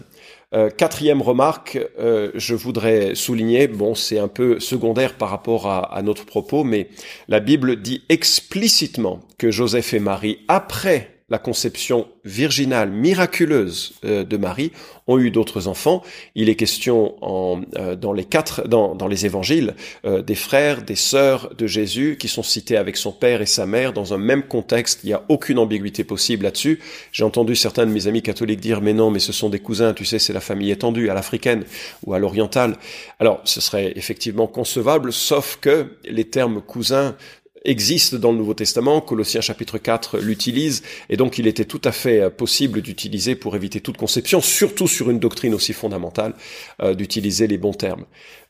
quatrième 0.77 1.23
remarque, 1.23 1.79
je 1.99 2.55
voudrais 2.55 3.15
souligner, 3.15 3.67
bon, 3.67 3.95
c'est 3.95 4.19
un 4.19 4.29
peu 4.29 4.61
secondaire 4.61 5.15
par 5.15 5.31
rapport 5.31 5.67
à, 5.67 6.01
notre 6.03 6.27
propos, 6.27 6.63
mais 6.63 6.91
la 7.29 7.41
Bible 7.41 7.81
dit 7.81 8.03
explicitement 8.09 9.21
que 9.39 9.51
Joseph 9.51 9.95
et 9.95 10.01
Marie, 10.01 10.41
après 10.47 11.14
la 11.31 11.39
conception 11.39 12.07
virginale, 12.25 12.91
miraculeuse 12.91 13.95
euh, 14.05 14.25
de 14.25 14.37
Marie, 14.37 14.73
ont 15.07 15.19
eu 15.19 15.31
d'autres 15.31 15.69
enfants. 15.69 16.03
Il 16.35 16.49
est 16.49 16.55
question 16.55 17.15
en, 17.23 17.63
euh, 17.77 17.97
dans 17.97 18.13
les 18.13 18.25
quatre, 18.25 18.69
dans, 18.69 18.95
dans 18.95 19.07
les 19.07 19.25
évangiles, 19.25 19.75
euh, 20.05 20.23
des 20.23 20.35
frères, 20.35 20.83
des 20.83 20.97
sœurs 20.97 21.55
de 21.57 21.67
Jésus 21.67 22.17
qui 22.19 22.29
sont 22.29 22.43
cités 22.43 22.77
avec 22.77 22.97
son 22.97 23.13
père 23.13 23.41
et 23.41 23.47
sa 23.47 23.65
mère 23.65 23.93
dans 23.93 24.13
un 24.13 24.19
même 24.19 24.43
contexte. 24.43 25.01
Il 25.03 25.09
n'y 25.09 25.13
a 25.15 25.23
aucune 25.29 25.59
ambiguïté 25.59 26.05
possible 26.05 26.45
là-dessus. 26.45 26.81
J'ai 27.13 27.25
entendu 27.25 27.57
certains 27.57 27.87
de 27.87 27.93
mes 27.93 28.07
amis 28.07 28.23
catholiques 28.23 28.61
dire, 28.61 28.83
mais 28.83 28.93
non, 28.93 29.11
mais 29.11 29.19
ce 29.19 29.33
sont 29.33 29.49
des 29.49 29.61
cousins, 29.61 29.95
tu 29.95 30.05
sais, 30.05 30.19
c'est 30.19 30.33
la 30.33 30.41
famille 30.41 30.71
étendue, 30.71 31.09
à 31.09 31.15
l'africaine 31.15 31.65
ou 32.05 32.13
à 32.13 32.19
l'orientale. 32.19 32.77
Alors, 33.19 33.41
ce 33.45 33.61
serait 33.61 33.93
effectivement 33.97 34.47
concevable, 34.47 35.13
sauf 35.13 35.59
que 35.61 35.87
les 36.05 36.25
termes 36.25 36.61
cousins 36.61 37.17
existe 37.65 38.15
dans 38.15 38.33
le 38.33 38.39
Nouveau 38.39 38.55
Testament, 38.55 39.01
Colossiens 39.01 39.41
chapitre 39.41 39.79
4 39.79 40.19
l'utilise, 40.19 40.83
et 41.09 41.17
donc 41.17 41.39
il 41.39 41.47
était 41.47 41.65
tout 41.65 41.81
à 41.85 41.93
fait 41.93 42.21
euh, 42.21 42.31
possible 42.31 42.83
d'utiliser 42.83 43.35
pour 43.35 43.57
éviter 43.57 43.81
toute 43.81 43.97
conception, 43.97 44.41
surtout 44.41 44.87
sur 44.87 45.11
une 45.11 45.19
doctrine 45.19 45.55
aussi 45.55 45.73
fondamentale, 45.73 46.35
euh, 46.83 46.95
d'utiliser 46.95 47.47
les 47.47 47.59
bons 47.59 47.73
termes. 47.73 48.05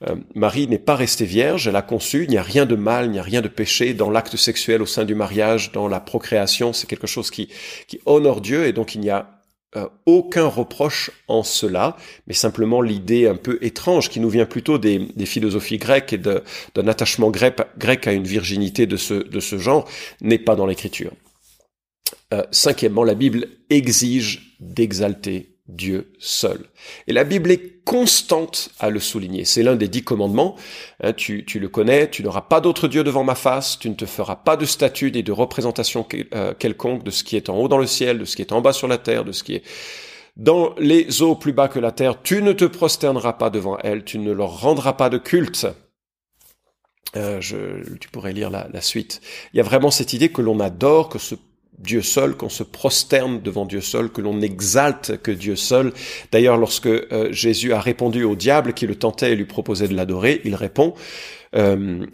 Euh, 0.09 0.16
Marie 0.35 0.66
n'est 0.66 0.78
pas 0.78 0.97
restée 0.97 1.25
vierge, 1.25 1.68
elle 1.68 1.76
a 1.76 1.83
conçu, 1.83 2.25
il 2.25 2.30
n'y 2.30 2.38
a 2.38 2.42
rien 2.42 2.66
de 2.66 2.76
mal, 2.76 3.06
il 3.06 3.12
n'y 3.12 3.18
a 3.18 3.23
rien 3.23 3.40
de 3.40 3.49
péché 3.49 3.94
dans 3.94 4.11
l'acte 4.11 4.37
sexuel 4.37 4.83
au 4.83 4.87
sein 4.87 5.04
du 5.04 5.14
mariage, 5.14 5.73
dans 5.73 5.88
la 5.88 6.00
procréation, 6.00 6.73
c'est 6.73 6.88
quelque 6.88 7.06
chose 7.06 7.30
qui, 7.30 7.49
qui 7.87 8.00
honore 8.06 8.40
Dieu, 8.40 8.66
et 8.66 8.73
donc 8.73 8.94
il 8.94 9.00
n'y 9.00 9.11
a 9.11 9.34
aucun 10.07 10.47
reproche 10.47 11.11
en 11.28 11.43
cela, 11.43 11.97
mais 12.26 12.35
simplement 12.35 12.81
l'idée 12.81 13.26
un 13.26 13.37
peu 13.37 13.59
étrange 13.61 14.09
qui 14.09 14.21
nous 14.21 14.31
vient 14.31 14.47
plutôt 14.47 14.78
des, 14.78 15.09
philosophies 15.26 15.78
grecques 15.78 16.12
et 16.12 16.19
d'un 16.19 16.87
attachement 16.87 17.31
grec, 17.31 17.57
grec, 17.78 18.07
à 18.07 18.12
une 18.12 18.25
virginité 18.25 18.87
de 18.87 18.97
ce, 18.97 19.14
de 19.14 19.40
ce 19.40 19.59
genre 19.59 19.88
n'est 20.21 20.38
pas 20.38 20.57
dans 20.57 20.66
l'écriture. 20.66 21.12
Euh, 22.33 22.43
cinquièmement, 22.50 23.04
la 23.04 23.14
Bible 23.14 23.49
exige 23.71 24.57
d'exalter 24.61 25.54
Dieu 25.66 26.12
seul. 26.18 26.66
Et 27.06 27.12
la 27.14 27.25
Bible 27.25 27.50
est 27.50 27.83
constante 27.85 28.71
à 28.80 28.90
le 28.90 29.00
souligner. 29.00 29.44
C'est 29.44 29.62
l'un 29.62 29.76
des 29.76 29.88
dix 29.88 30.04
commandements. 30.04 30.56
Hein, 31.02 31.14
tu, 31.14 31.44
tu, 31.47 31.59
le 31.59 31.68
connais, 31.68 32.11
tu 32.11 32.23
n'auras 32.23 32.42
pas 32.42 32.61
d'autre 32.61 32.87
Dieu 32.87 33.02
devant 33.02 33.25
ma 33.25 33.35
face, 33.35 33.78
tu 33.78 33.88
ne 33.88 33.94
te 33.94 34.04
feras 34.04 34.37
pas 34.37 34.56
de 34.56 34.66
statue 34.66 35.11
et 35.14 35.23
de 35.23 35.33
représentation 35.33 36.06
euh, 36.35 36.52
quelconque 36.54 37.02
de 37.02 37.11
ce 37.11 37.25
qui 37.25 37.37
est 37.37 37.49
en 37.49 37.56
haut 37.56 37.68
dans 37.68 37.78
le 37.78 37.87
ciel, 37.87 38.18
de 38.18 38.25
ce 38.25 38.37
qui 38.37 38.42
est 38.42 38.52
en 38.52 38.61
bas 38.61 38.75
sur 38.75 38.88
la 38.88 38.99
terre, 38.99 39.25
de 39.25 39.33
ce 39.33 39.42
qui 39.42 39.54
est 39.54 39.62
dans 40.37 40.75
les 40.78 41.23
eaux 41.23 41.35
plus 41.35 41.52
bas 41.52 41.68
que 41.68 41.78
la 41.78 41.92
terre. 41.92 42.21
Tu 42.23 42.42
ne 42.42 42.52
te 42.52 42.66
prosterneras 42.66 43.35
pas 43.35 43.49
devant 43.49 43.78
elles, 43.78 44.04
tu 44.04 44.18
ne 44.18 44.33
leur 44.33 44.61
rendras 44.61 44.94
pas 44.94 45.09
de 45.09 45.18
culte. 45.18 45.66
Euh, 47.16 47.40
je, 47.40 47.97
tu 48.00 48.09
pourrais 48.09 48.33
lire 48.33 48.50
la, 48.50 48.68
la 48.71 48.80
suite. 48.80 49.23
Il 49.52 49.59
y 49.59 49.61
a 49.61 49.62
vraiment 49.62 49.90
cette 49.90 50.12
idée 50.12 50.30
que 50.30 50.42
l'on 50.42 50.61
adore, 50.61 51.09
que 51.09 51.18
ce 51.18 51.37
Dieu 51.78 52.02
seul, 52.02 52.37
qu'on 52.37 52.49
se 52.49 52.62
prosterne 52.62 53.40
devant 53.40 53.66
Dieu 53.66 53.81
seul, 53.81 54.11
que 54.11 54.21
l'on 54.21 54.40
exalte 54.40 55.21
que 55.23 55.31
Dieu 55.31 55.57
seul. 55.57 55.93
D'ailleurs, 56.33 56.57
lorsque 56.57 56.87
euh, 56.87 57.33
Jésus 57.33 57.73
a 57.73 57.81
répondu 57.81 58.25
au 58.25 58.37
diable 58.37 58.75
qui 58.75 58.87
le 58.87 58.95
tentait 58.95 59.33
et 59.33 59.37
lui 59.37 59.45
proposait 59.45 59.88
de 59.88 59.95
l'adorer, 59.95 60.40
il 60.45 60.54
répond, 60.54 60.95
euh, 61.57 62.07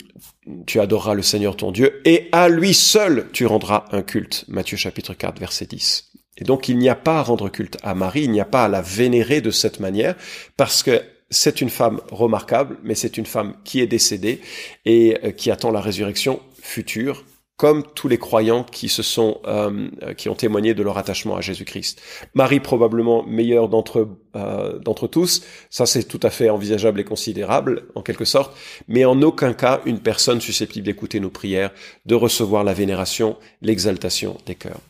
tu 0.67 0.81
adoreras 0.81 1.14
le 1.14 1.23
Seigneur 1.23 1.57
ton 1.57 1.73
Dieu, 1.73 2.00
et 2.05 2.29
à 2.33 2.49
lui 2.49 2.75
seul 2.75 3.29
tu 3.33 3.47
rendras 3.47 3.85
un 3.93 4.02
culte. 4.02 4.45
Matthieu 4.49 4.76
chapitre 4.76 5.14
4, 5.14 5.38
verset 5.38 5.67
10. 5.67 6.11
Et 6.38 6.45
donc 6.45 6.69
il 6.69 6.79
n'y 6.79 6.88
a 6.88 6.95
pas 6.95 7.19
à 7.19 7.23
rendre 7.23 7.49
culte 7.49 7.76
à 7.83 7.95
Marie, 7.95 8.25
il 8.25 8.31
n'y 8.31 8.40
a 8.40 8.47
pas 8.47 8.64
à 8.64 8.69
la 8.69 8.83
vénérer 8.83 9.40
de 9.40 9.50
cette 9.50 9.79
manière, 9.79 10.17
parce 10.57 10.83
que 10.83 11.02
c'est 11.31 11.61
une 11.61 11.71
femme 11.71 12.00
remarquable, 12.11 12.79
mais 12.83 12.95
c'est 12.95 13.17
une 13.17 13.26
femme 13.26 13.55
qui 13.64 13.81
est 13.81 13.87
décédée 13.87 14.40
et 14.85 15.17
euh, 15.23 15.31
qui 15.31 15.50
attend 15.50 15.71
la 15.71 15.81
résurrection 15.81 16.40
future 16.61 17.25
comme 17.61 17.85
tous 17.95 18.09
les 18.09 18.17
croyants 18.17 18.64
qui 18.64 18.88
se 18.88 19.02
sont, 19.02 19.38
euh, 19.47 19.90
qui 20.17 20.31
ont 20.31 20.35
témoigné 20.35 20.73
de 20.73 20.83
leur 20.83 20.97
attachement 20.97 21.37
à 21.37 21.43
Jésus-Christ. 21.43 22.00
Marie 22.33 22.59
probablement 22.59 23.23
meilleure 23.26 23.69
d'entre 23.69 24.09
euh, 24.35 24.79
d'entre 24.79 25.07
tous, 25.07 25.43
ça 25.69 25.85
c'est 25.85 26.05
tout 26.05 26.21
à 26.23 26.31
fait 26.31 26.49
envisageable 26.49 27.00
et 27.00 27.05
considérable 27.05 27.83
en 27.97 28.00
quelque 28.00 28.25
sorte, 28.25 28.57
mais 28.88 29.05
en 29.05 29.21
aucun 29.21 29.52
cas 29.52 29.83
une 29.85 29.99
personne 29.99 30.40
susceptible 30.40 30.87
d'écouter 30.87 31.21
nos 31.21 31.29
prières, 31.29 31.71
de 32.07 32.14
recevoir 32.14 32.64
la 32.64 32.73
vénération, 32.73 33.37
l'exaltation 33.61 34.38
des 34.47 34.55
cœurs. 34.55 34.81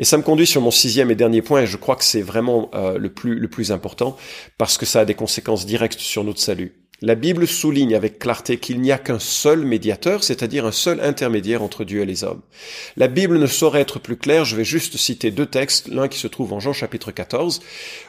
Et 0.00 0.04
ça 0.04 0.16
me 0.16 0.24
conduit 0.24 0.48
sur 0.48 0.60
mon 0.60 0.72
sixième 0.72 1.12
et 1.12 1.14
dernier 1.14 1.42
point, 1.42 1.60
et 1.60 1.66
je 1.68 1.76
crois 1.76 1.94
que 1.94 2.04
c'est 2.04 2.22
vraiment 2.22 2.70
euh, 2.74 2.98
le 2.98 3.10
plus 3.10 3.36
le 3.38 3.46
plus 3.46 3.70
important 3.70 4.16
parce 4.58 4.78
que 4.78 4.86
ça 4.86 5.00
a 5.00 5.04
des 5.04 5.14
conséquences 5.14 5.64
directes 5.64 6.00
sur 6.00 6.24
notre 6.24 6.40
salut. 6.40 6.74
La 7.02 7.14
Bible 7.14 7.46
souligne 7.46 7.94
avec 7.94 8.18
clarté 8.18 8.56
qu'il 8.56 8.80
n'y 8.80 8.90
a 8.90 8.96
qu'un 8.96 9.18
seul 9.18 9.66
médiateur, 9.66 10.24
c'est-à-dire 10.24 10.64
un 10.64 10.72
seul 10.72 10.98
intermédiaire 11.02 11.62
entre 11.62 11.84
Dieu 11.84 12.00
et 12.00 12.06
les 12.06 12.24
hommes. 12.24 12.40
La 12.96 13.06
Bible 13.06 13.38
ne 13.38 13.46
saurait 13.46 13.82
être 13.82 13.98
plus 13.98 14.16
claire, 14.16 14.46
je 14.46 14.56
vais 14.56 14.64
juste 14.64 14.96
citer 14.96 15.30
deux 15.30 15.44
textes, 15.44 15.88
l'un 15.88 16.08
qui 16.08 16.18
se 16.18 16.26
trouve 16.26 16.54
en 16.54 16.60
Jean 16.60 16.72
chapitre 16.72 17.12
14, 17.12 17.60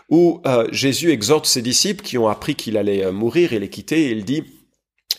où 0.10 0.42
euh, 0.46 0.70
Jésus 0.72 1.12
exhorte 1.12 1.48
ses 1.48 1.62
disciples 1.62 2.02
qui 2.02 2.18
ont 2.18 2.30
appris 2.30 2.56
qu'il 2.56 2.78
allait 2.78 3.04
euh, 3.04 3.12
mourir 3.12 3.52
et 3.52 3.60
les 3.60 3.70
quitter, 3.70 4.06
et 4.06 4.12
il 4.12 4.24
dit 4.24 4.46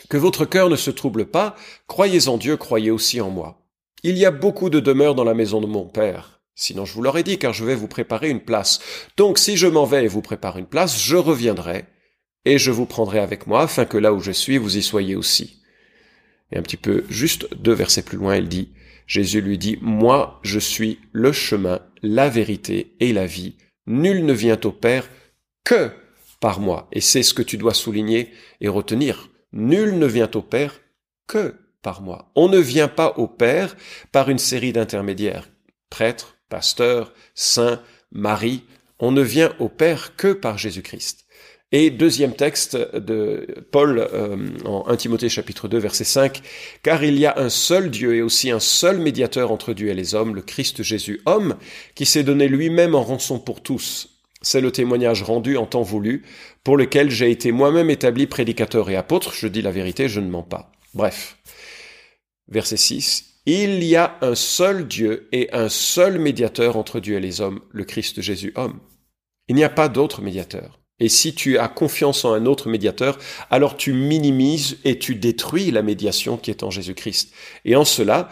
Que 0.08 0.16
votre 0.16 0.46
cœur 0.46 0.70
ne 0.70 0.76
se 0.76 0.90
trouble 0.90 1.26
pas, 1.26 1.54
croyez 1.86 2.28
en 2.28 2.38
Dieu, 2.38 2.56
croyez 2.56 2.90
aussi 2.90 3.20
en 3.20 3.28
moi. 3.28 3.60
Il 4.02 4.16
y 4.16 4.24
a 4.24 4.30
beaucoup 4.30 4.70
de 4.70 4.80
demeures 4.80 5.14
dans 5.14 5.24
la 5.24 5.34
maison 5.34 5.60
de 5.60 5.66
mon 5.66 5.84
Père. 5.84 6.40
Sinon 6.54 6.86
je 6.86 6.94
vous 6.94 7.02
l'aurais 7.02 7.22
dit, 7.22 7.38
car 7.38 7.52
je 7.52 7.66
vais 7.66 7.74
vous 7.74 7.86
préparer 7.86 8.30
une 8.30 8.40
place. 8.40 8.80
Donc 9.18 9.38
si 9.38 9.58
je 9.58 9.66
m'en 9.66 9.84
vais 9.84 10.04
et 10.04 10.08
vous 10.08 10.22
prépare 10.22 10.56
une 10.56 10.66
place, 10.66 10.98
je 10.98 11.16
reviendrai 11.16 11.84
et 12.44 12.58
je 12.58 12.70
vous 12.70 12.86
prendrai 12.86 13.18
avec 13.18 13.46
moi, 13.46 13.62
afin 13.62 13.84
que 13.84 13.98
là 13.98 14.12
où 14.12 14.20
je 14.20 14.32
suis, 14.32 14.58
vous 14.58 14.76
y 14.76 14.82
soyez 14.82 15.16
aussi. 15.16 15.62
Et 16.52 16.58
un 16.58 16.62
petit 16.62 16.76
peu 16.76 17.04
juste 17.08 17.48
deux 17.54 17.72
versets 17.72 18.02
plus 18.02 18.16
loin, 18.16 18.36
il 18.36 18.48
dit, 18.48 18.70
Jésus 19.06 19.40
lui 19.40 19.58
dit, 19.58 19.78
Moi, 19.80 20.38
je 20.42 20.58
suis 20.58 20.98
le 21.12 21.32
chemin, 21.32 21.80
la 22.02 22.28
vérité 22.28 22.94
et 23.00 23.12
la 23.12 23.26
vie. 23.26 23.56
Nul 23.86 24.24
ne 24.24 24.32
vient 24.32 24.60
au 24.64 24.72
Père 24.72 25.08
que 25.64 25.90
par 26.40 26.60
moi. 26.60 26.88
Et 26.92 27.00
c'est 27.00 27.22
ce 27.22 27.34
que 27.34 27.42
tu 27.42 27.56
dois 27.56 27.74
souligner 27.74 28.32
et 28.60 28.68
retenir. 28.68 29.30
Nul 29.52 29.98
ne 29.98 30.06
vient 30.06 30.30
au 30.34 30.42
Père 30.42 30.80
que 31.26 31.56
par 31.82 32.02
moi. 32.02 32.30
On 32.34 32.48
ne 32.48 32.58
vient 32.58 32.88
pas 32.88 33.14
au 33.16 33.26
Père 33.26 33.76
par 34.12 34.28
une 34.28 34.38
série 34.38 34.72
d'intermédiaires. 34.72 35.48
Prêtres, 35.90 36.36
pasteurs, 36.48 37.12
saints, 37.34 37.82
Marie. 38.12 38.64
On 38.98 39.10
ne 39.10 39.22
vient 39.22 39.54
au 39.58 39.68
Père 39.68 40.16
que 40.16 40.32
par 40.32 40.58
Jésus-Christ. 40.58 41.26
Et 41.70 41.90
deuxième 41.90 42.34
texte 42.34 42.78
de 42.94 43.46
Paul 43.70 43.98
euh, 43.98 44.48
en 44.64 44.88
1 44.88 44.96
Timothée 44.96 45.28
chapitre 45.28 45.68
2 45.68 45.76
verset 45.76 46.04
5, 46.04 46.40
car 46.82 47.04
il 47.04 47.18
y 47.18 47.26
a 47.26 47.38
un 47.38 47.50
seul 47.50 47.90
Dieu 47.90 48.14
et 48.14 48.22
aussi 48.22 48.50
un 48.50 48.60
seul 48.60 48.98
médiateur 48.98 49.52
entre 49.52 49.74
Dieu 49.74 49.88
et 49.88 49.94
les 49.94 50.14
hommes, 50.14 50.34
le 50.34 50.40
Christ 50.40 50.82
Jésus, 50.82 51.20
homme, 51.26 51.56
qui 51.94 52.06
s'est 52.06 52.22
donné 52.22 52.48
lui-même 52.48 52.94
en 52.94 53.02
rançon 53.02 53.38
pour 53.38 53.62
tous. 53.62 54.18
C'est 54.40 54.62
le 54.62 54.70
témoignage 54.70 55.22
rendu 55.22 55.58
en 55.58 55.66
temps 55.66 55.82
voulu, 55.82 56.24
pour 56.64 56.78
lequel 56.78 57.10
j'ai 57.10 57.30
été 57.30 57.52
moi-même 57.52 57.90
établi 57.90 58.26
prédicateur 58.26 58.88
et 58.88 58.96
apôtre, 58.96 59.34
je 59.34 59.46
dis 59.46 59.60
la 59.60 59.72
vérité, 59.72 60.08
je 60.08 60.20
ne 60.20 60.30
mens 60.30 60.44
pas. 60.44 60.72
Bref. 60.94 61.36
Verset 62.48 62.78
6. 62.78 63.42
Il 63.44 63.84
y 63.84 63.94
a 63.94 64.16
un 64.22 64.34
seul 64.34 64.86
Dieu 64.88 65.28
et 65.32 65.50
un 65.52 65.68
seul 65.68 66.18
médiateur 66.18 66.78
entre 66.78 66.98
Dieu 66.98 67.16
et 67.16 67.20
les 67.20 67.42
hommes, 67.42 67.60
le 67.72 67.84
Christ 67.84 68.22
Jésus 68.22 68.52
homme. 68.56 68.80
Il 69.48 69.56
n'y 69.56 69.64
a 69.64 69.70
pas 69.70 69.88
d'autre 69.88 70.22
médiateur. 70.22 70.78
Et 71.00 71.08
si 71.08 71.34
tu 71.34 71.58
as 71.58 71.68
confiance 71.68 72.24
en 72.24 72.32
un 72.32 72.46
autre 72.46 72.68
médiateur, 72.68 73.18
alors 73.50 73.76
tu 73.76 73.92
minimises 73.92 74.78
et 74.84 74.98
tu 74.98 75.14
détruis 75.14 75.70
la 75.70 75.82
médiation 75.82 76.36
qui 76.36 76.50
est 76.50 76.62
en 76.62 76.70
Jésus-Christ. 76.70 77.32
Et 77.64 77.76
en 77.76 77.84
cela, 77.84 78.30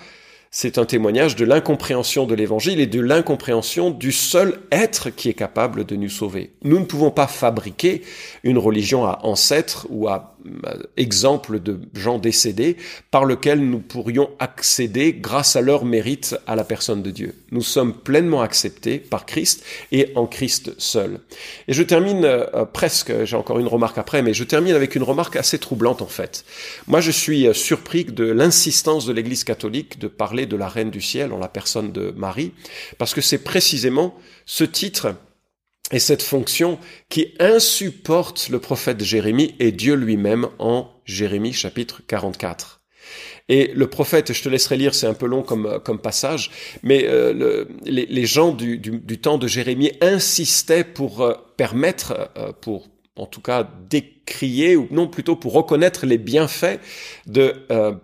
c'est 0.50 0.78
un 0.78 0.85
témoignage 0.85 1.37
de 1.37 1.44
l'incompréhension 1.44 2.25
de 2.26 2.35
l'évangile 2.35 2.80
et 2.80 2.87
de 2.87 3.00
l'incompréhension 3.00 3.90
du 3.90 4.11
seul 4.11 4.61
être 4.73 5.11
qui 5.11 5.28
est 5.28 5.35
capable 5.35 5.85
de 5.85 5.96
nous 5.96 6.08
sauver. 6.08 6.54
Nous 6.62 6.78
ne 6.78 6.85
pouvons 6.85 7.11
pas 7.11 7.26
fabriquer 7.26 8.02
une 8.42 8.58
religion 8.58 9.04
à 9.04 9.20
ancêtre 9.23 9.87
ou 9.90 10.08
à 10.08 10.36
euh, 10.67 10.83
exemple 10.97 11.61
de 11.61 11.81
gens 11.95 12.19
décédés 12.19 12.76
par 13.11 13.25
lequel 13.25 13.61
nous 13.61 13.79
pourrions 13.79 14.31
accéder 14.38 15.12
grâce 15.12 15.57
à 15.57 15.61
leur 15.61 15.85
mérite 15.85 16.37
à 16.47 16.57
la 16.57 16.65
personne 16.65 17.03
de 17.03 17.11
Dieu. 17.11 17.35
Nous 17.50 17.62
sommes 17.62 17.95
pleinement 17.95 18.43
acceptés 18.43 18.99
par 18.99 19.26
Christ 19.26 19.65
et 19.93 20.12
en 20.15 20.26
Christ 20.26 20.73
seul. 20.79 21.21
Et 21.69 21.73
je 21.73 21.83
termine 21.83 22.25
euh, 22.25 22.65
presque, 22.65 23.25
j'ai 23.25 23.37
encore 23.37 23.59
une 23.59 23.67
remarque 23.67 23.99
après, 23.99 24.23
mais 24.23 24.35
je 24.35 24.45
termine 24.45 24.75
avec 24.75 24.95
une 24.95 25.03
remarque 25.03 25.37
assez 25.37 25.59
troublante 25.59 26.03
en 26.03 26.07
fait. 26.07 26.45
Moi 26.87 27.00
je 27.00 27.11
suis 27.11 27.47
euh, 27.47 27.53
surpris 27.53 28.05
de 28.05 28.25
l'insistance 28.25 29.07
de 29.07 29.12
l'Église 29.12 29.45
catholique 29.45 29.99
de 29.99 30.09
parler 30.09 30.47
de 30.47 30.57
la 30.57 30.69
Reine 30.69 30.91
du 30.91 31.00
ciel 31.00 31.33
en 31.33 31.38
la 31.38 31.49
personne 31.49 31.93
de 31.93 32.12
Marie, 32.17 32.53
parce 32.99 33.15
que 33.15 33.21
c'est 33.21 33.38
précisément 33.38 34.15
ce 34.47 34.65
titre 34.65 35.15
et 35.93 35.99
cette 35.99 36.23
fonction 36.23 36.78
qui 37.09 37.35
insupporte 37.38 38.49
le 38.49 38.59
prophète 38.59 39.02
Jérémie 39.02 39.55
et 39.59 39.73
Dieu 39.73 39.95
lui-même 39.95 40.49
en 40.59 40.90
Jérémie 41.05 41.52
chapitre 41.52 42.02
44. 42.07 42.81
Et 43.49 43.73
le 43.75 43.87
prophète, 43.87 44.33
je 44.33 44.43
te 44.43 44.49
laisserai 44.49 44.76
lire, 44.76 44.95
c'est 44.95 45.07
un 45.07 45.14
peu 45.14 45.26
long 45.26 45.43
comme, 45.43 45.81
comme 45.85 46.00
passage, 46.00 46.50
mais 46.83 47.05
euh, 47.07 47.33
le, 47.33 47.69
les, 47.85 48.26
gens 48.26 48.52
du, 48.52 48.78
du, 48.78 48.99
du, 48.99 49.19
temps 49.21 49.38
de 49.38 49.47
Jérémie 49.47 49.93
insistaient 50.00 50.83
pour 50.83 51.23
euh, 51.23 51.35
permettre, 51.57 52.31
euh, 52.37 52.50
pour 52.61 52.88
en 53.14 53.26
tout 53.26 53.40
cas 53.40 53.69
décrier, 53.88 54.75
ou 54.75 54.88
non 54.90 55.07
plutôt 55.07 55.37
pour 55.37 55.52
reconnaître 55.52 56.05
les 56.05 56.19
bienfaits 56.19 56.81
de 57.26 57.55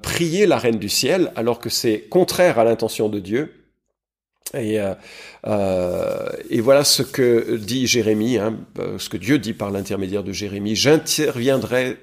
prier 0.00 0.46
la 0.46 0.56
reine 0.56 0.78
du 0.78 0.88
ciel, 0.88 1.32
alors 1.36 1.58
que 1.58 1.68
c'est 1.68 2.00
contraire 2.08 2.58
à 2.58 2.64
l'intention 2.64 3.10
de 3.10 3.18
Dieu. 3.18 3.61
Et, 4.54 4.80
euh, 4.80 4.94
euh, 5.46 6.28
et, 6.50 6.60
voilà 6.60 6.84
ce 6.84 7.02
que 7.02 7.56
dit 7.56 7.86
Jérémie, 7.86 8.38
hein, 8.38 8.58
euh, 8.78 8.98
ce 8.98 9.08
que 9.08 9.16
Dieu 9.16 9.38
dit 9.38 9.54
par 9.54 9.70
l'intermédiaire 9.70 10.22
de 10.22 10.32
Jérémie. 10.32 10.76
J'interviendrai 10.76 11.96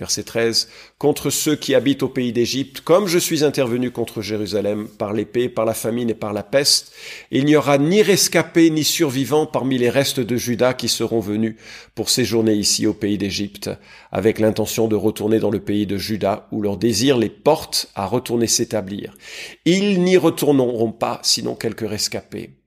Verset 0.00 0.22
13, 0.22 0.68
contre 0.96 1.28
ceux 1.28 1.56
qui 1.56 1.74
habitent 1.74 2.02
au 2.02 2.08
pays 2.08 2.32
d'Égypte, 2.32 2.80
comme 2.80 3.06
je 3.06 3.18
suis 3.18 3.44
intervenu 3.44 3.90
contre 3.90 4.22
Jérusalem 4.22 4.88
par 4.88 5.12
l'épée, 5.12 5.50
par 5.50 5.66
la 5.66 5.74
famine 5.74 6.08
et 6.08 6.14
par 6.14 6.32
la 6.32 6.42
peste, 6.42 6.92
il 7.30 7.44
n'y 7.44 7.54
aura 7.54 7.76
ni 7.76 8.00
rescapés 8.00 8.70
ni 8.70 8.82
survivants 8.82 9.44
parmi 9.44 9.76
les 9.76 9.90
restes 9.90 10.20
de 10.20 10.36
Juda 10.36 10.72
qui 10.72 10.88
seront 10.88 11.20
venus 11.20 11.56
pour 11.94 12.08
séjourner 12.08 12.54
ici 12.54 12.86
au 12.86 12.94
pays 12.94 13.18
d'Égypte, 13.18 13.68
avec 14.10 14.38
l'intention 14.38 14.88
de 14.88 14.96
retourner 14.96 15.38
dans 15.38 15.50
le 15.50 15.60
pays 15.60 15.84
de 15.84 15.98
Juda, 15.98 16.48
où 16.50 16.62
leur 16.62 16.78
désir 16.78 17.18
les 17.18 17.28
porte 17.28 17.90
à 17.94 18.06
retourner 18.06 18.46
s'établir. 18.46 19.12
Ils 19.66 20.02
n'y 20.02 20.16
retourneront 20.16 20.92
pas, 20.92 21.20
sinon 21.22 21.54
quelques 21.54 21.86
rescapés 21.86 22.59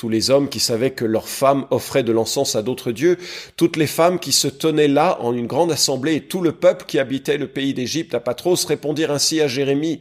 tous 0.00 0.08
les 0.08 0.30
hommes 0.30 0.48
qui 0.48 0.60
savaient 0.60 0.92
que 0.92 1.04
leurs 1.04 1.28
femmes 1.28 1.66
offraient 1.70 2.02
de 2.02 2.10
l'encens 2.10 2.56
à 2.56 2.62
d'autres 2.62 2.90
dieux, 2.90 3.18
toutes 3.58 3.76
les 3.76 3.86
femmes 3.86 4.18
qui 4.18 4.32
se 4.32 4.48
tenaient 4.48 4.88
là 4.88 5.18
en 5.20 5.34
une 5.34 5.46
grande 5.46 5.70
assemblée 5.70 6.14
et 6.14 6.20
tout 6.22 6.40
le 6.40 6.52
peuple 6.52 6.86
qui 6.86 6.98
habitait 6.98 7.36
le 7.36 7.48
pays 7.48 7.74
d'Égypte 7.74 8.14
à 8.14 8.20
Patros 8.20 8.64
répondirent 8.64 9.10
ainsi 9.10 9.42
à 9.42 9.46
Jérémie, 9.46 10.00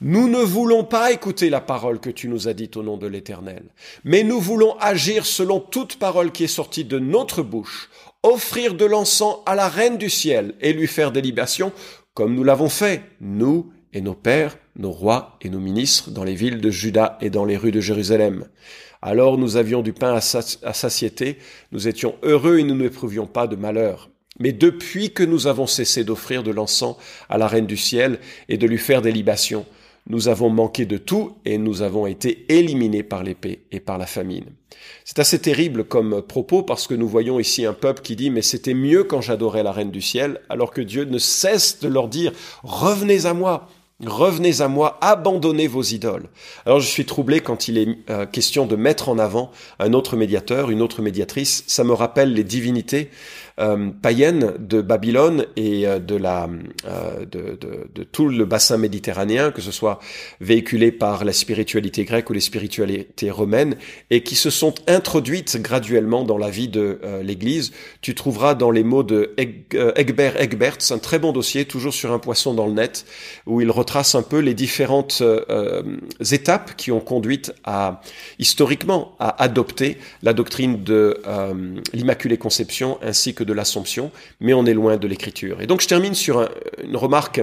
Nous 0.00 0.28
ne 0.28 0.38
voulons 0.38 0.84
pas 0.84 1.10
écouter 1.10 1.50
la 1.50 1.60
parole 1.60 1.98
que 1.98 2.10
tu 2.10 2.28
nous 2.28 2.46
as 2.46 2.52
dite 2.52 2.76
au 2.76 2.84
nom 2.84 2.96
de 2.96 3.08
l'Éternel, 3.08 3.64
mais 4.04 4.22
nous 4.22 4.38
voulons 4.38 4.76
agir 4.78 5.26
selon 5.26 5.58
toute 5.58 5.96
parole 5.96 6.30
qui 6.30 6.44
est 6.44 6.46
sortie 6.46 6.84
de 6.84 7.00
notre 7.00 7.42
bouche, 7.42 7.90
offrir 8.22 8.74
de 8.74 8.84
l'encens 8.84 9.38
à 9.46 9.56
la 9.56 9.68
reine 9.68 9.98
du 9.98 10.10
ciel 10.10 10.54
et 10.60 10.72
lui 10.72 10.86
faire 10.86 11.10
des 11.10 11.22
libations, 11.22 11.72
comme 12.14 12.36
nous 12.36 12.44
l'avons 12.44 12.68
fait, 12.68 13.02
nous 13.20 13.72
et 13.92 14.00
nos 14.00 14.14
pères, 14.14 14.56
nos 14.76 14.92
rois 14.92 15.36
et 15.40 15.48
nos 15.48 15.58
ministres 15.58 16.12
dans 16.12 16.22
les 16.22 16.36
villes 16.36 16.60
de 16.60 16.70
Juda 16.70 17.18
et 17.20 17.30
dans 17.30 17.44
les 17.44 17.56
rues 17.56 17.72
de 17.72 17.80
Jérusalem. 17.80 18.44
Alors 19.02 19.38
nous 19.38 19.56
avions 19.56 19.82
du 19.82 19.92
pain 19.92 20.14
à, 20.14 20.20
satiété, 20.20 21.38
nous 21.72 21.88
étions 21.88 22.16
heureux 22.22 22.58
et 22.58 22.64
nous 22.64 22.74
n'éprouvions 22.74 23.26
pas 23.26 23.46
de 23.46 23.56
malheur. 23.56 24.10
Mais 24.38 24.52
depuis 24.52 25.10
que 25.10 25.22
nous 25.22 25.46
avons 25.46 25.66
cessé 25.66 26.04
d'offrir 26.04 26.42
de 26.42 26.50
l'encens 26.50 26.96
à 27.28 27.38
la 27.38 27.46
Reine 27.46 27.66
du 27.66 27.76
ciel 27.76 28.18
et 28.48 28.56
de 28.56 28.66
lui 28.66 28.78
faire 28.78 29.02
des 29.02 29.12
libations, 29.12 29.66
nous 30.06 30.28
avons 30.28 30.48
manqué 30.48 30.86
de 30.86 30.96
tout 30.96 31.36
et 31.44 31.58
nous 31.58 31.82
avons 31.82 32.06
été 32.06 32.46
éliminés 32.48 33.02
par 33.02 33.22
l'épée 33.22 33.60
et 33.70 33.80
par 33.80 33.98
la 33.98 34.06
famine. 34.06 34.46
C'est 35.04 35.18
assez 35.18 35.38
terrible 35.38 35.84
comme 35.84 36.22
propos 36.22 36.62
parce 36.62 36.86
que 36.86 36.94
nous 36.94 37.08
voyons 37.08 37.38
ici 37.38 37.66
un 37.66 37.74
peuple 37.74 38.02
qui 38.02 38.16
dit 38.16 38.30
mais 38.30 38.42
c'était 38.42 38.74
mieux 38.74 39.04
quand 39.04 39.20
j'adorais 39.20 39.62
la 39.62 39.72
Reine 39.72 39.90
du 39.90 40.00
ciel 40.00 40.40
alors 40.48 40.72
que 40.72 40.80
Dieu 40.80 41.04
ne 41.04 41.18
cesse 41.18 41.80
de 41.80 41.88
leur 41.88 42.08
dire 42.08 42.32
revenez 42.62 43.26
à 43.26 43.34
moi, 43.34 43.68
Revenez 44.06 44.62
à 44.62 44.68
moi, 44.68 44.96
abandonnez 45.02 45.66
vos 45.66 45.82
idoles. 45.82 46.28
Alors 46.64 46.80
je 46.80 46.86
suis 46.86 47.04
troublé 47.04 47.40
quand 47.40 47.68
il 47.68 47.76
est 47.76 47.98
euh, 48.08 48.24
question 48.24 48.64
de 48.64 48.74
mettre 48.74 49.10
en 49.10 49.18
avant 49.18 49.50
un 49.78 49.92
autre 49.92 50.16
médiateur, 50.16 50.70
une 50.70 50.80
autre 50.80 51.02
médiatrice. 51.02 51.64
Ça 51.66 51.84
me 51.84 51.92
rappelle 51.92 52.32
les 52.32 52.44
divinités 52.44 53.10
euh, 53.60 53.90
païennes 54.00 54.54
de 54.58 54.80
Babylone 54.80 55.44
et 55.56 55.86
euh, 55.86 55.98
de, 55.98 56.16
la, 56.16 56.48
euh, 56.86 57.26
de, 57.26 57.58
de, 57.60 57.88
de, 57.94 58.02
tout 58.04 58.28
le 58.28 58.44
bassin 58.46 58.78
méditerranéen, 58.78 59.50
que 59.50 59.60
ce 59.60 59.70
soit 59.70 59.98
véhiculé 60.40 60.90
par 60.92 61.24
la 61.24 61.32
spiritualité 61.32 62.04
grecque 62.04 62.30
ou 62.30 62.32
les 62.32 62.40
spiritualités 62.40 63.30
romaines, 63.30 63.76
et 64.08 64.22
qui 64.22 64.34
se 64.34 64.48
sont 64.48 64.74
introduites 64.86 65.60
graduellement 65.60 66.24
dans 66.24 66.38
la 66.38 66.48
vie 66.48 66.68
de 66.68 67.00
l'Église. 67.22 67.72
Tu 68.00 68.14
trouveras 68.14 68.54
dans 68.54 68.70
les 68.70 68.82
mots 68.82 69.02
de 69.02 69.34
Egbert 69.36 70.40
Egberts 70.40 70.90
un 70.90 70.98
très 70.98 71.18
bon 71.18 71.32
dossier, 71.32 71.64
toujours 71.66 71.92
sur 71.92 72.12
un 72.12 72.18
poisson 72.18 72.54
dans 72.54 72.66
le 72.66 72.72
net, 72.72 73.04
où 73.46 73.60
il 73.60 73.70
retrace 73.70 74.14
un 74.14 74.22
peu 74.22 74.38
les 74.38 74.54
différentes 74.54 75.22
étapes 76.32 76.76
qui 76.76 76.92
ont 76.92 77.00
conduit 77.00 77.42
à, 77.64 78.00
historiquement, 78.38 79.16
à 79.18 79.42
adopter 79.42 79.98
la 80.22 80.32
doctrine 80.32 80.82
de 80.82 81.20
l'Immaculée 81.92 82.38
Conception 82.38 82.98
ainsi 83.02 83.34
que 83.34 83.44
de 83.44 83.49
de 83.50 83.54
l'Assomption, 83.56 84.12
mais 84.38 84.54
on 84.54 84.64
est 84.64 84.74
loin 84.74 84.96
de 84.96 85.08
l'écriture. 85.08 85.60
Et 85.60 85.66
donc 85.66 85.80
je 85.80 85.88
termine 85.88 86.14
sur 86.14 86.48
une 86.84 86.96
remarque 86.96 87.40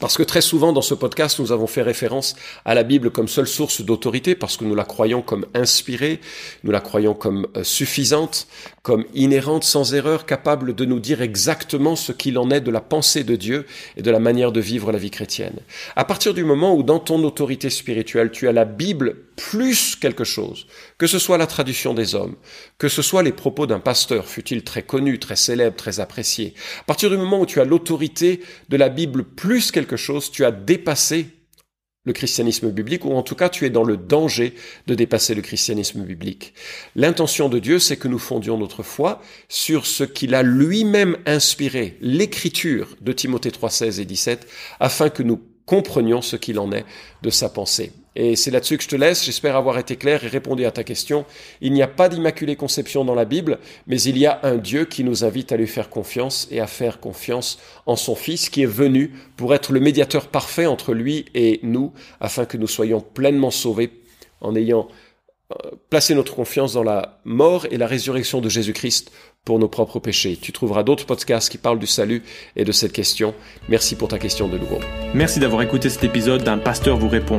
parce 0.00 0.16
que 0.16 0.22
très 0.22 0.40
souvent 0.40 0.72
dans 0.72 0.82
ce 0.82 0.94
podcast, 0.94 1.38
nous 1.38 1.52
avons 1.52 1.66
fait 1.66 1.82
référence 1.82 2.34
à 2.64 2.74
la 2.74 2.82
Bible 2.82 3.10
comme 3.10 3.28
seule 3.28 3.46
source 3.46 3.80
d'autorité, 3.80 4.34
parce 4.34 4.56
que 4.56 4.64
nous 4.64 4.74
la 4.74 4.84
croyons 4.84 5.22
comme 5.22 5.46
inspirée, 5.54 6.20
nous 6.64 6.72
la 6.72 6.80
croyons 6.80 7.14
comme 7.14 7.46
euh, 7.56 7.62
suffisante, 7.62 8.46
comme 8.82 9.04
inhérente, 9.14 9.64
sans 9.64 9.94
erreur, 9.94 10.26
capable 10.26 10.74
de 10.74 10.84
nous 10.84 11.00
dire 11.00 11.22
exactement 11.22 11.96
ce 11.96 12.12
qu'il 12.12 12.38
en 12.38 12.50
est 12.50 12.60
de 12.60 12.70
la 12.70 12.80
pensée 12.80 13.24
de 13.24 13.36
Dieu 13.36 13.66
et 13.96 14.02
de 14.02 14.10
la 14.10 14.18
manière 14.18 14.52
de 14.52 14.60
vivre 14.60 14.90
la 14.90 14.98
vie 14.98 15.10
chrétienne. 15.10 15.60
À 15.96 16.04
partir 16.04 16.34
du 16.34 16.44
moment 16.44 16.74
où 16.74 16.82
dans 16.82 16.98
ton 16.98 17.22
autorité 17.22 17.70
spirituelle, 17.70 18.30
tu 18.30 18.48
as 18.48 18.52
la 18.52 18.64
Bible 18.64 19.16
plus 19.36 19.96
quelque 19.96 20.24
chose, 20.24 20.66
que 20.98 21.06
ce 21.06 21.18
soit 21.18 21.38
la 21.38 21.46
tradition 21.46 21.94
des 21.94 22.14
hommes, 22.14 22.36
que 22.78 22.88
ce 22.88 23.02
soit 23.02 23.22
les 23.22 23.32
propos 23.32 23.66
d'un 23.66 23.80
pasteur, 23.80 24.26
fut-il 24.26 24.62
très 24.62 24.82
connu, 24.82 25.18
très 25.18 25.36
célèbre, 25.36 25.76
très 25.76 26.00
apprécié, 26.00 26.54
à 26.80 26.84
partir 26.84 27.10
du 27.10 27.16
moment 27.16 27.40
où 27.40 27.46
tu 27.46 27.60
as 27.60 27.64
l'autorité 27.64 28.40
de 28.68 28.76
la 28.76 28.88
Bible 28.88 29.24
plus 29.24 29.70
quelque 29.70 29.96
chose, 29.96 30.30
tu 30.30 30.44
as 30.44 30.52
dépassé 30.52 31.28
le 32.04 32.12
christianisme 32.12 32.70
biblique, 32.70 33.04
ou 33.04 33.12
en 33.12 33.22
tout 33.22 33.34
cas 33.34 33.48
tu 33.48 33.64
es 33.64 33.70
dans 33.70 33.82
le 33.82 33.96
danger 33.96 34.54
de 34.86 34.94
dépasser 34.94 35.34
le 35.34 35.42
christianisme 35.42 36.02
biblique. 36.02 36.54
L'intention 36.96 37.48
de 37.48 37.58
Dieu, 37.58 37.78
c'est 37.78 37.96
que 37.96 38.08
nous 38.08 38.18
fondions 38.18 38.58
notre 38.58 38.82
foi 38.82 39.22
sur 39.48 39.86
ce 39.86 40.04
qu'il 40.04 40.34
a 40.34 40.42
lui-même 40.42 41.16
inspiré, 41.26 41.96
l'écriture 42.00 42.96
de 43.00 43.12
Timothée 43.12 43.50
3, 43.50 43.70
16 43.70 44.00
et 44.00 44.04
17, 44.04 44.46
afin 44.80 45.08
que 45.08 45.22
nous 45.22 45.40
comprenions 45.64 46.20
ce 46.20 46.36
qu'il 46.36 46.58
en 46.58 46.72
est 46.72 46.84
de 47.22 47.30
sa 47.30 47.48
pensée. 47.48 47.92
Et 48.16 48.36
c'est 48.36 48.50
là-dessus 48.50 48.76
que 48.76 48.84
je 48.84 48.88
te 48.88 48.96
laisse. 48.96 49.24
J'espère 49.24 49.56
avoir 49.56 49.78
été 49.78 49.96
clair 49.96 50.24
et 50.24 50.28
répondu 50.28 50.64
à 50.64 50.70
ta 50.70 50.84
question. 50.84 51.24
Il 51.60 51.72
n'y 51.72 51.82
a 51.82 51.88
pas 51.88 52.08
d'immaculée 52.08 52.56
conception 52.56 53.04
dans 53.04 53.14
la 53.14 53.24
Bible, 53.24 53.58
mais 53.86 54.00
il 54.00 54.18
y 54.18 54.26
a 54.26 54.40
un 54.42 54.56
Dieu 54.56 54.84
qui 54.84 55.04
nous 55.04 55.24
invite 55.24 55.52
à 55.52 55.56
lui 55.56 55.66
faire 55.66 55.90
confiance 55.90 56.48
et 56.50 56.60
à 56.60 56.66
faire 56.66 57.00
confiance 57.00 57.58
en 57.86 57.96
son 57.96 58.14
Fils 58.14 58.48
qui 58.48 58.62
est 58.62 58.66
venu 58.66 59.12
pour 59.36 59.54
être 59.54 59.72
le 59.72 59.80
médiateur 59.80 60.28
parfait 60.28 60.66
entre 60.66 60.94
lui 60.94 61.26
et 61.34 61.60
nous, 61.62 61.92
afin 62.20 62.44
que 62.44 62.56
nous 62.56 62.68
soyons 62.68 63.00
pleinement 63.00 63.50
sauvés 63.50 63.90
en 64.40 64.54
ayant 64.54 64.88
euh, 65.52 65.70
placé 65.90 66.14
notre 66.14 66.34
confiance 66.34 66.72
dans 66.72 66.82
la 66.82 67.20
mort 67.24 67.66
et 67.70 67.76
la 67.76 67.86
résurrection 67.86 68.40
de 68.40 68.48
Jésus-Christ 68.48 69.12
pour 69.44 69.58
nos 69.58 69.68
propres 69.68 69.98
péchés. 69.98 70.38
Tu 70.40 70.52
trouveras 70.52 70.82
d'autres 70.82 71.04
podcasts 71.04 71.50
qui 71.50 71.58
parlent 71.58 71.78
du 71.78 71.86
salut 71.86 72.22
et 72.56 72.64
de 72.64 72.72
cette 72.72 72.92
question. 72.92 73.34
Merci 73.68 73.94
pour 73.94 74.08
ta 74.08 74.18
question 74.18 74.48
de 74.48 74.56
nouveau. 74.56 74.78
Merci 75.12 75.40
d'avoir 75.40 75.60
écouté 75.62 75.90
cet 75.90 76.02
épisode 76.04 76.44
d'un 76.44 76.58
pasteur 76.58 76.96
vous 76.96 77.08
répond. 77.08 77.38